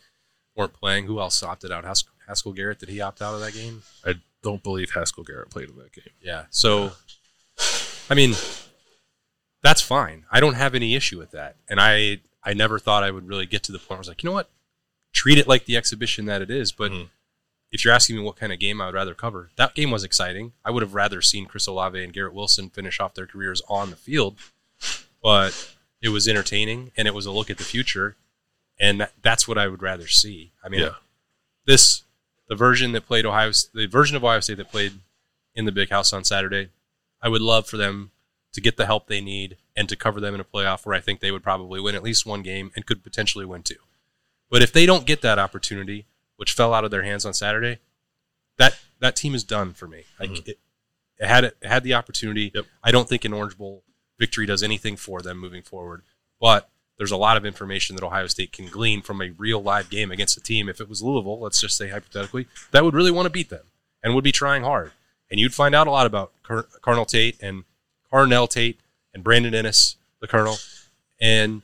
weren't 0.57 0.73
playing. 0.73 1.07
Who 1.07 1.21
else 1.21 1.43
opted 1.43 1.71
out? 1.71 1.85
Haskell, 1.85 2.15
Haskell 2.27 2.53
Garrett 2.53 2.79
did 2.79 2.89
he 2.89 3.01
opt 3.01 3.23
out 3.23 3.35
of 3.35 3.41
that 3.41 3.55
game? 3.55 3.83
I 4.05 4.15
don't 4.43 4.63
believe 4.63 4.91
Haskell 4.93 5.25
Garrett 5.25 5.51
played 5.51 5.69
in 5.69 5.77
that 5.77 5.93
game. 5.93 6.15
Yeah, 6.21 6.45
so. 6.51 6.93
I 8.11 8.15
mean, 8.15 8.35
that's 9.63 9.81
fine. 9.81 10.25
I 10.31 10.41
don't 10.41 10.55
have 10.55 10.75
any 10.75 10.95
issue 10.95 11.19
with 11.19 11.31
that. 11.31 11.57
And 11.69 11.81
I 11.81 12.21
I 12.43 12.55
never 12.55 12.79
thought 12.79 13.05
I 13.05 13.11
would 13.11 13.29
really 13.29 13.47
get 13.47 13.63
to 13.65 13.73
the 13.73 13.79
point 13.79 13.91
where 13.91 13.99
I 13.99 14.01
was 14.01 14.09
like, 14.09 14.23
you 14.23 14.29
know 14.29 14.35
what? 14.35 14.51
Treat 15.13 15.39
it 15.39 15.49
like 15.49 15.67
the 15.67 15.77
exhibition 15.77 16.27
that 16.27 16.43
it 16.43 16.51
is. 16.51 16.73
But 16.73 16.91
mm-hmm. 16.91 17.05
if 17.71 17.85
you're 17.85 17.95
asking 17.95 18.17
me 18.17 18.23
what 18.23 18.37
kind 18.37 18.53
of 18.53 18.59
game 18.59 18.81
I 18.81 18.87
would 18.87 18.95
rather 18.95 19.15
cover, 19.15 19.51
that 19.57 19.75
game 19.75 19.91
was 19.91 20.05
exciting. 20.05 20.53
I 20.65 20.71
would 20.71 20.83
have 20.83 20.95
rather 20.95 21.21
seen 21.21 21.47
Chris 21.47 21.67
Olave 21.67 22.03
and 22.03 22.13
Garrett 22.13 22.35
Wilson 22.35 22.71
finish 22.71 22.99
off 22.99 23.15
their 23.15 23.27
careers 23.27 23.63
on 23.69 23.91
the 23.91 23.97
field. 23.97 24.39
But 25.23 25.75
it 26.03 26.09
was 26.11 26.27
entertaining 26.27 26.93
and 26.97 27.07
it 27.07 27.15
was 27.15 27.27
a 27.27 27.31
look 27.31 27.51
at 27.51 27.59
the 27.59 27.65
future. 27.65 28.17
And 28.81 29.01
that, 29.03 29.13
that's 29.23 29.47
what 29.47 29.59
I 29.59 29.69
would 29.69 29.83
rather 29.83 30.07
see. 30.07 30.53
I 30.65 30.69
mean, 30.69 30.81
yeah. 30.81 30.95
this 31.67 32.03
the 32.49 32.57
version 32.57 32.93
that 32.93 33.07
played 33.07 33.27
Ohio, 33.27 33.53
the 33.75 33.87
version 33.87 34.17
of 34.17 34.25
Ohio 34.25 34.41
State 34.41 34.57
that 34.57 34.71
played 34.71 34.95
in 35.55 35.67
the 35.67 35.73
Big 35.73 35.91
House 35.91 36.13
on 36.13 36.25
Saturday 36.25 36.71
I 37.23 37.29
would 37.29 37.43
love 37.43 37.67
for 37.67 37.77
them 37.77 38.11
to 38.53 38.61
get 38.61 38.77
the 38.77 38.87
help 38.87 39.07
they 39.07 39.21
need 39.21 39.57
and 39.77 39.89
to 39.89 39.97
cover 39.97 40.21
them 40.21 40.35
in 40.35 40.41
a 40.41 40.45
playoff 40.45 40.85
where 40.85 40.95
I 40.95 41.01
think 41.01 41.21
they 41.21 41.31
would 41.31 41.43
probably 41.43 41.81
win 41.81 41.95
at 41.95 42.03
least 42.03 42.27
one 42.27 42.43
game 42.43 42.73
and 42.75 42.87
could 42.87 43.05
potentially 43.05 43.45
win 43.45 43.63
two. 43.63 43.77
But 44.51 44.63
if 44.63 44.73
they 44.73 44.87
don't 44.87 45.07
get 45.07 45.23
that 45.23 45.39
opportunity, 45.39 46.07
which 46.37 46.53
fell 46.53 46.75
out 46.75 46.85
of 46.85 46.91
their 46.91 47.03
hands 47.03 47.25
on 47.25 47.35
Saturday, 47.35 47.79
that 48.59 48.79
that 48.99 49.17
team 49.17 49.35
is 49.35 49.45
done 49.45 49.73
for 49.73 49.87
me. 49.87 50.05
Like 50.19 50.31
mm-hmm. 50.31 50.51
it, 50.51 50.59
it, 51.19 51.27
had 51.27 51.45
it, 51.45 51.57
had 51.63 51.85
the 51.85 51.95
opportunity. 51.95 52.51
Yep. 52.55 52.67
I 52.83 52.91
don't 52.91 53.09
think 53.09 53.25
an 53.25 53.33
Orange 53.33 53.57
Bowl 53.57 53.85
victory 54.21 54.47
does 54.47 54.63
anything 54.63 54.97
for 54.97 55.21
them 55.21 55.39
moving 55.39 55.63
forward. 55.63 56.03
But 56.41 56.71
there's 56.97 57.11
a 57.11 57.17
lot 57.17 57.37
of 57.37 57.45
information 57.45 57.97
that 57.97 58.05
Ohio 58.05 58.29
State 58.29 58.53
can 58.53 58.69
glean 58.69 59.03
from 59.03 59.21
a 59.21 59.31
real 59.31 59.61
live 59.61 59.91
game 59.91 60.13
against 60.13 60.37
a 60.37 60.41
team. 60.41 60.69
If 60.69 60.81
it 60.81 60.89
was 60.89 61.03
Louisville, 61.03 61.41
let's 61.41 61.61
just 61.61 61.77
say 61.77 61.89
hypothetically, 61.89 62.47
that 62.71 62.85
would 62.85 62.95
really 62.95 63.11
want 63.11 63.27
to 63.27 63.31
beat 63.31 63.51
them 63.51 63.65
and 64.05 64.15
would 64.15 64.23
be 64.23 64.31
trying 64.31 64.63
hard 64.63 64.93
and 65.31 65.39
you'd 65.39 65.55
find 65.55 65.75
out 65.75 65.87
a 65.87 65.91
lot 65.91 66.07
about 66.07 66.33
Car- 66.43 66.67
Carnell 66.83 67.07
Tate 67.07 67.37
and 67.41 67.65
Carnell 68.13 68.49
Tate 68.49 68.81
and 69.15 69.23
Brandon 69.23 69.53
Inniss, 69.53 69.97
the 70.21 70.27
Colonel, 70.27 70.57
and 71.21 71.63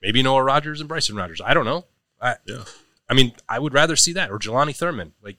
maybe 0.00 0.22
Noah 0.22 0.42
Rogers 0.42 0.80
and 0.80 0.88
Bryson 0.88 1.16
Rogers. 1.16 1.40
I 1.44 1.54
don't 1.54 1.64
know. 1.64 1.84
I, 2.20 2.36
yeah. 2.46 2.64
I 3.08 3.14
mean, 3.14 3.32
I 3.48 3.58
would 3.58 3.74
rather 3.74 3.96
see 3.96 4.12
that 4.12 4.30
or 4.30 4.38
Jelani 4.38 4.76
Thurman, 4.76 5.12
like, 5.22 5.36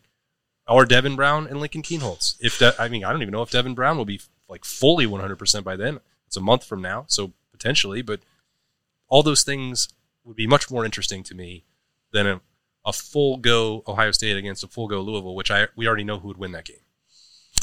or 0.67 0.85
Devin 0.85 1.15
Brown 1.15 1.47
and 1.47 1.59
Lincoln 1.59 1.81
Kienholz. 1.81 2.35
If 2.39 2.59
that, 2.59 2.79
I 2.79 2.89
mean, 2.89 3.03
I 3.03 3.11
don't 3.11 3.21
even 3.21 3.31
know 3.31 3.41
if 3.41 3.51
Devin 3.51 3.73
Brown 3.73 3.97
will 3.97 4.05
be 4.05 4.21
like 4.47 4.65
fully 4.65 5.05
100% 5.05 5.63
by 5.63 5.75
then. 5.75 5.99
It's 6.29 6.37
a 6.37 6.41
month 6.41 6.63
from 6.63 6.79
now, 6.79 7.05
so 7.07 7.33
potentially, 7.51 8.03
but 8.03 8.19
all 9.07 9.23
those 9.23 9.41
things 9.41 9.89
would 10.23 10.35
be 10.35 10.45
much 10.45 10.69
more 10.69 10.85
interesting 10.85 11.23
to 11.23 11.33
me 11.33 11.63
than 12.13 12.27
a, 12.27 12.41
a 12.85 12.93
full 12.93 13.37
go 13.37 13.83
Ohio 13.87 14.11
State 14.11 14.37
against 14.37 14.63
a 14.63 14.67
full 14.67 14.87
go 14.87 15.01
Louisville, 15.01 15.33
which 15.33 15.49
I 15.49 15.69
we 15.75 15.87
already 15.87 16.03
know 16.03 16.19
who 16.19 16.27
would 16.27 16.37
win 16.37 16.51
that 16.51 16.65
game. 16.65 16.83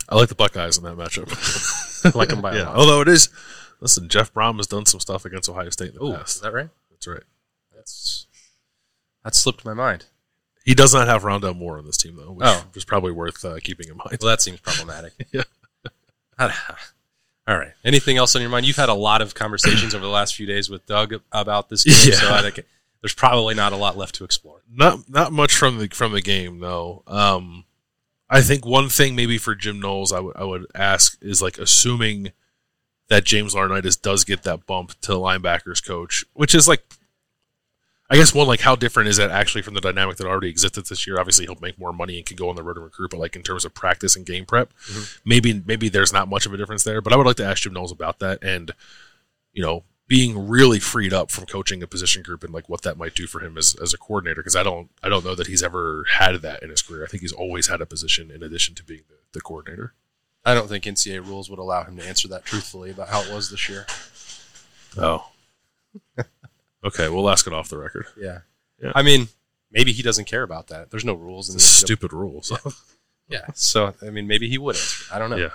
I 0.09 0.17
like 0.17 0.31
the 0.31 0.35
Buckeyes 0.35 0.79
in 0.79 0.83
that 0.83 0.97
matchup. 0.97 1.31
I 2.13 2.19
like 2.19 2.31
them 2.31 2.41
by 2.41 2.57
a 2.57 2.59
lot. 2.59 2.59
yeah. 2.59 2.75
Although 2.75 3.03
it 3.03 3.09
is, 3.09 3.29
listen, 3.79 4.09
Jeff 4.09 4.35
Brohm 4.35 4.57
has 4.57 4.67
done 4.67 4.85
some 4.85 4.99
stuff 4.99 5.25
against 5.25 5.49
Ohio 5.49 5.71
State 5.71 5.91
in 5.91 5.95
the 5.95 6.05
Ooh, 6.05 6.15
past. 6.15 6.35
Is 6.35 6.43
that 6.43 6.53
right? 6.53 6.71
That's 6.91 7.07
right. 7.07 7.23
That's 7.73 8.27
that 9.23 9.37
slipped 9.37 9.65
my 9.65 9.75
mind. 9.75 10.07
He 10.65 10.75
does 10.75 10.93
not 10.93 11.07
have 11.07 11.23
Rondale 11.23 11.57
Moore 11.57 11.79
on 11.79 11.87
this 11.87 11.99
team 11.99 12.17
though, 12.17 12.33
which 12.33 12.49
oh. 12.49 12.65
is 12.75 12.85
probably 12.85 13.13
worth 13.13 13.45
uh, 13.45 13.61
keeping 13.63 13.87
in 13.87 13.97
mind. 13.97 14.19
Well, 14.21 14.31
that 14.31 14.43
seems 14.43 14.59
problematic. 14.59 15.13
yeah. 15.31 15.45
All 17.49 17.57
right. 17.57 17.73
Anything 17.85 18.17
else 18.17 18.35
on 18.35 18.43
your 18.43 18.51
mind? 18.51 18.67
You've 18.67 18.77
had 18.77 18.89
a 18.89 18.95
lot 18.95 19.23
of 19.23 19.35
conversations 19.35 19.95
over 19.95 20.05
the 20.05 20.11
last 20.11 20.35
few 20.35 20.47
days 20.47 20.69
with 20.69 20.85
Doug 20.87 21.15
about 21.31 21.69
this 21.69 21.85
game, 21.85 22.13
yeah. 22.13 22.19
so 22.19 22.33
I 22.33 22.43
think 22.43 22.67
there's 23.01 23.15
probably 23.15 23.55
not 23.55 23.73
a 23.73 23.77
lot 23.77 23.97
left 23.97 24.17
to 24.17 24.25
explore. 24.25 24.63
Not 24.69 25.09
not 25.09 25.33
much 25.33 25.55
from 25.55 25.79
the 25.79 25.89
from 25.89 26.13
the 26.13 26.23
game 26.23 26.59
though. 26.59 27.05
Um, 27.07 27.65
I 28.29 28.43
think 28.43 28.67
one 28.67 28.89
thing 28.89 29.15
maybe 29.15 29.39
for 29.39 29.55
Jim 29.55 29.79
Knowles 29.79 30.13
I 30.13 30.19
would 30.21 30.37
I 30.37 30.45
would 30.45 30.67
ask 30.75 31.17
is 31.23 31.41
like 31.41 31.59
assuming 31.59 32.33
that 33.09 33.25
James 33.25 33.55
Laurinaitis 33.55 34.01
does 34.01 34.25
get 34.25 34.43
that 34.43 34.67
bump 34.67 35.01
to 35.03 35.13
linebackers 35.13 35.85
coach, 35.85 36.25
which 36.35 36.55
is 36.55 36.67
like 36.67 36.83
I 38.09 38.17
guess 38.17 38.33
one 38.33 38.47
like 38.47 38.61
how 38.61 38.77
different 38.77 39.09
is 39.09 39.17
that 39.17 39.31
actually 39.31 39.63
from 39.63 39.75
the 39.75 39.81
dynamic 39.81 40.17
that 40.17 40.27
already 40.27 40.49
existed 40.49 40.87
this 40.87 41.07
year? 41.07 41.19
Obviously, 41.19 41.47
he'll 41.47 41.59
make 41.61 41.79
more 41.79 41.93
money 41.93 42.17
and 42.17 42.27
can 42.27 42.37
go 42.37 42.49
on 42.49 42.57
the 42.57 42.63
road 42.63 42.77
and 42.77 42.85
recruit, 42.85 43.11
but 43.11 43.21
like 43.21 43.35
in 43.35 43.43
terms 43.43 43.65
of 43.65 43.75
practice 43.75 44.15
and 44.15 44.25
game 44.25 44.45
prep, 44.45 44.73
mm-hmm. 44.85 45.21
maybe 45.25 45.63
maybe 45.67 45.89
there's 45.89 46.13
not 46.13 46.29
much 46.29 46.47
of 46.47 46.55
a 46.55 46.57
difference 46.57 46.85
there. 46.85 47.01
But 47.01 47.13
I 47.13 47.17
would 47.17 47.27
like 47.27 47.37
to 47.37 47.47
ask 47.47 47.63
Jim 47.63 47.73
Knowles 47.73 47.93
about 47.93 48.21
that 48.21 48.43
and 48.43 48.73
you 49.53 49.63
know 49.63 49.83
being 50.09 50.49
really 50.49 50.79
freed 50.79 51.13
up 51.13 51.31
from 51.31 51.47
coaching 51.47 51.83
a 51.83 51.87
position 51.87 52.23
group 52.23 52.45
and 52.45 52.55
like 52.55 52.69
what 52.69 52.83
that 52.83 52.97
might 52.97 53.15
do 53.15 53.27
for 53.27 53.41
him 53.41 53.59
as, 53.59 53.75
as 53.83 53.93
a 53.93 53.99
coordinator 53.99 54.41
because 54.41 54.55
I 54.55 54.63
don't 54.63 54.89
I 55.03 55.09
don't 55.09 55.25
know 55.25 55.35
that 55.35 55.49
he's 55.49 55.63
ever 55.63 56.07
had 56.13 56.37
that 56.43 56.63
in 56.63 56.71
his 56.71 56.83
career. 56.83 57.05
I 57.05 57.09
think 57.09 57.23
he's 57.23 57.33
always 57.33 57.67
had 57.67 57.81
a 57.81 57.87
position 57.87 58.31
in 58.31 58.43
addition 58.43 58.75
to 58.77 58.85
being 58.85 59.03
the, 59.09 59.17
the 59.33 59.41
coordinator. 59.41 59.95
I 60.45 60.55
don't 60.55 60.69
think 60.69 60.85
NCAA 60.85 61.27
rules 61.27 61.51
would 61.51 61.59
allow 61.59 61.83
him 61.83 61.97
to 61.97 62.07
answer 62.07 62.29
that 62.29 62.45
truthfully 62.45 62.93
about 62.93 63.09
how 63.09 63.23
it 63.23 63.33
was 63.33 63.51
this 63.51 63.69
year. 63.69 63.85
Oh. 64.97 65.31
okay, 66.87 67.09
we'll 67.09 67.29
ask 67.29 67.47
it 67.47 67.53
off 67.53 67.69
the 67.69 67.79
record. 67.79 68.07
Yeah. 68.17 68.41
yeah. 68.83 68.93
I 68.95 69.03
mean, 69.03 69.29
maybe 69.71 69.93
he 69.93 70.03
doesn't 70.03 70.27
care 70.27 70.43
about 70.43 70.69
that. 70.69 70.91
There's 70.91 71.05
no 71.05 71.15
rules. 71.15 71.53
in 71.53 71.59
stupid 71.59 72.13
rules. 72.13 72.51
Yeah. 72.51 72.73
yeah. 73.29 73.47
So, 73.55 73.95
I 74.03 74.11
mean, 74.11 74.27
maybe 74.27 74.49
he 74.49 74.59
would 74.59 74.77
answer. 74.77 75.15
I 75.15 75.19
don't 75.19 75.31
know. 75.31 75.37
Yeah. 75.37 75.51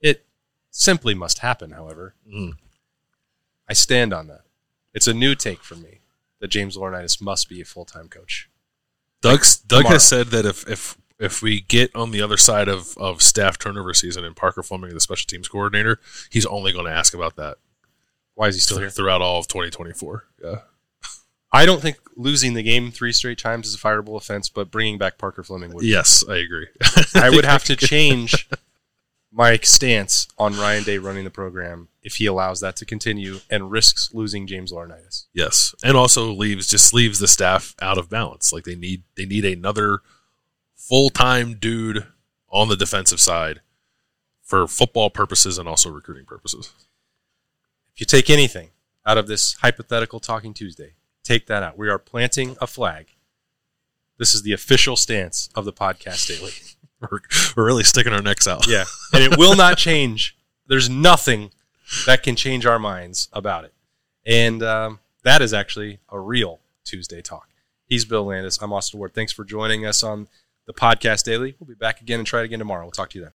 It 0.00 0.24
simply 0.70 1.14
must 1.14 1.38
happen, 1.38 1.70
however. 1.70 2.14
Mm. 2.28 2.54
I 3.68 3.72
stand 3.72 4.12
on 4.12 4.26
that. 4.28 4.42
It's 4.92 5.06
a 5.06 5.14
new 5.14 5.34
take 5.34 5.62
for 5.62 5.74
me 5.74 6.00
that 6.40 6.48
James 6.48 6.76
Laurinaitis 6.76 7.20
must 7.20 7.48
be 7.48 7.60
a 7.60 7.64
full 7.64 7.84
time 7.84 8.08
coach. 8.08 8.48
Doug's, 9.22 9.56
Doug 9.56 9.86
has 9.86 10.06
said 10.06 10.26
that 10.28 10.44
if 10.44 10.68
if 10.68 10.98
if 11.18 11.42
we 11.42 11.60
get 11.60 11.94
on 11.94 12.10
the 12.10 12.20
other 12.20 12.36
side 12.36 12.68
of, 12.68 12.96
of 12.98 13.22
staff 13.22 13.58
turnover 13.58 13.94
season 13.94 14.24
and 14.24 14.36
Parker 14.36 14.62
Fleming, 14.62 14.92
the 14.92 15.00
special 15.00 15.26
teams 15.26 15.48
coordinator, 15.48 16.00
he's 16.30 16.44
only 16.44 16.72
going 16.72 16.86
to 16.86 16.92
ask 16.92 17.14
about 17.14 17.36
that 17.36 17.56
Why 18.34 18.48
is 18.48 18.56
he 18.56 18.60
still 18.60 18.78
here? 18.78 18.90
throughout 18.90 19.22
all 19.22 19.38
of 19.38 19.48
2024. 19.48 20.24
Yeah. 20.42 20.56
I 21.52 21.66
don't 21.66 21.80
think 21.80 21.98
losing 22.16 22.54
the 22.54 22.64
game 22.64 22.90
three 22.90 23.12
straight 23.12 23.38
times 23.38 23.68
is 23.68 23.76
a 23.76 23.78
fireable 23.78 24.16
offense, 24.16 24.48
but 24.48 24.72
bringing 24.72 24.98
back 24.98 25.18
Parker 25.18 25.44
Fleming 25.44 25.72
would. 25.72 25.84
Yes, 25.84 26.24
I 26.28 26.38
agree. 26.38 26.66
I 27.14 27.30
would 27.30 27.44
have 27.44 27.62
to 27.64 27.76
change 27.76 28.48
my 29.30 29.58
stance 29.58 30.26
on 30.36 30.56
Ryan 30.56 30.82
Day 30.82 30.98
running 30.98 31.22
the 31.22 31.30
program 31.30 31.88
if 32.02 32.16
he 32.16 32.26
allows 32.26 32.60
that 32.60 32.74
to 32.76 32.84
continue 32.84 33.38
and 33.48 33.70
risks 33.70 34.10
losing 34.12 34.48
James 34.48 34.72
Laurinaitis. 34.72 35.26
Yes, 35.32 35.76
and 35.84 35.96
also 35.96 36.32
leaves 36.32 36.66
just 36.66 36.92
leaves 36.92 37.20
the 37.20 37.28
staff 37.28 37.76
out 37.80 37.98
of 37.98 38.10
balance. 38.10 38.52
Like 38.52 38.64
they 38.64 38.74
need 38.74 39.04
they 39.16 39.24
need 39.24 39.44
another 39.44 40.00
full 40.76 41.08
time 41.08 41.54
dude 41.54 42.04
on 42.50 42.68
the 42.68 42.76
defensive 42.76 43.20
side 43.20 43.60
for 44.42 44.66
football 44.66 45.08
purposes 45.08 45.56
and 45.56 45.68
also 45.68 45.88
recruiting 45.88 46.26
purposes. 46.26 46.72
If 47.94 48.00
you 48.00 48.06
take 48.06 48.28
anything 48.28 48.70
out 49.06 49.18
of 49.18 49.28
this 49.28 49.52
hypothetical 49.60 50.18
Talking 50.18 50.52
Tuesday, 50.52 50.94
take 51.22 51.46
that 51.46 51.62
out. 51.62 51.78
We 51.78 51.88
are 51.88 51.98
planting 51.98 52.56
a 52.60 52.66
flag. 52.66 53.14
This 54.18 54.34
is 54.34 54.42
the 54.42 54.52
official 54.52 54.96
stance 54.96 55.48
of 55.54 55.64
the 55.64 55.72
podcast 55.72 56.26
daily. 56.26 56.50
We're, 57.00 57.20
we're 57.54 57.66
really 57.66 57.84
sticking 57.84 58.14
our 58.14 58.22
necks 58.22 58.48
out. 58.48 58.66
Yeah. 58.66 58.84
And 59.12 59.22
it 59.22 59.36
will 59.36 59.54
not 59.56 59.76
change. 59.76 60.38
There's 60.66 60.88
nothing 60.88 61.50
that 62.06 62.22
can 62.22 62.34
change 62.34 62.64
our 62.64 62.78
minds 62.78 63.28
about 63.30 63.64
it. 63.64 63.74
And 64.24 64.62
um, 64.62 65.00
that 65.22 65.42
is 65.42 65.52
actually 65.52 65.98
a 66.08 66.18
real 66.18 66.60
Tuesday 66.82 67.20
talk. 67.20 67.50
He's 67.84 68.06
Bill 68.06 68.24
Landis. 68.24 68.58
I'm 68.62 68.72
Austin 68.72 68.98
Ward. 68.98 69.12
Thanks 69.12 69.32
for 69.32 69.44
joining 69.44 69.84
us 69.84 70.02
on 70.02 70.28
the 70.66 70.72
podcast 70.72 71.24
daily. 71.24 71.56
We'll 71.58 71.68
be 71.68 71.74
back 71.74 72.00
again 72.00 72.20
and 72.20 72.26
try 72.26 72.40
it 72.40 72.44
again 72.44 72.60
tomorrow. 72.60 72.84
We'll 72.84 72.92
talk 72.92 73.10
to 73.10 73.18
you 73.18 73.24
then. 73.24 73.32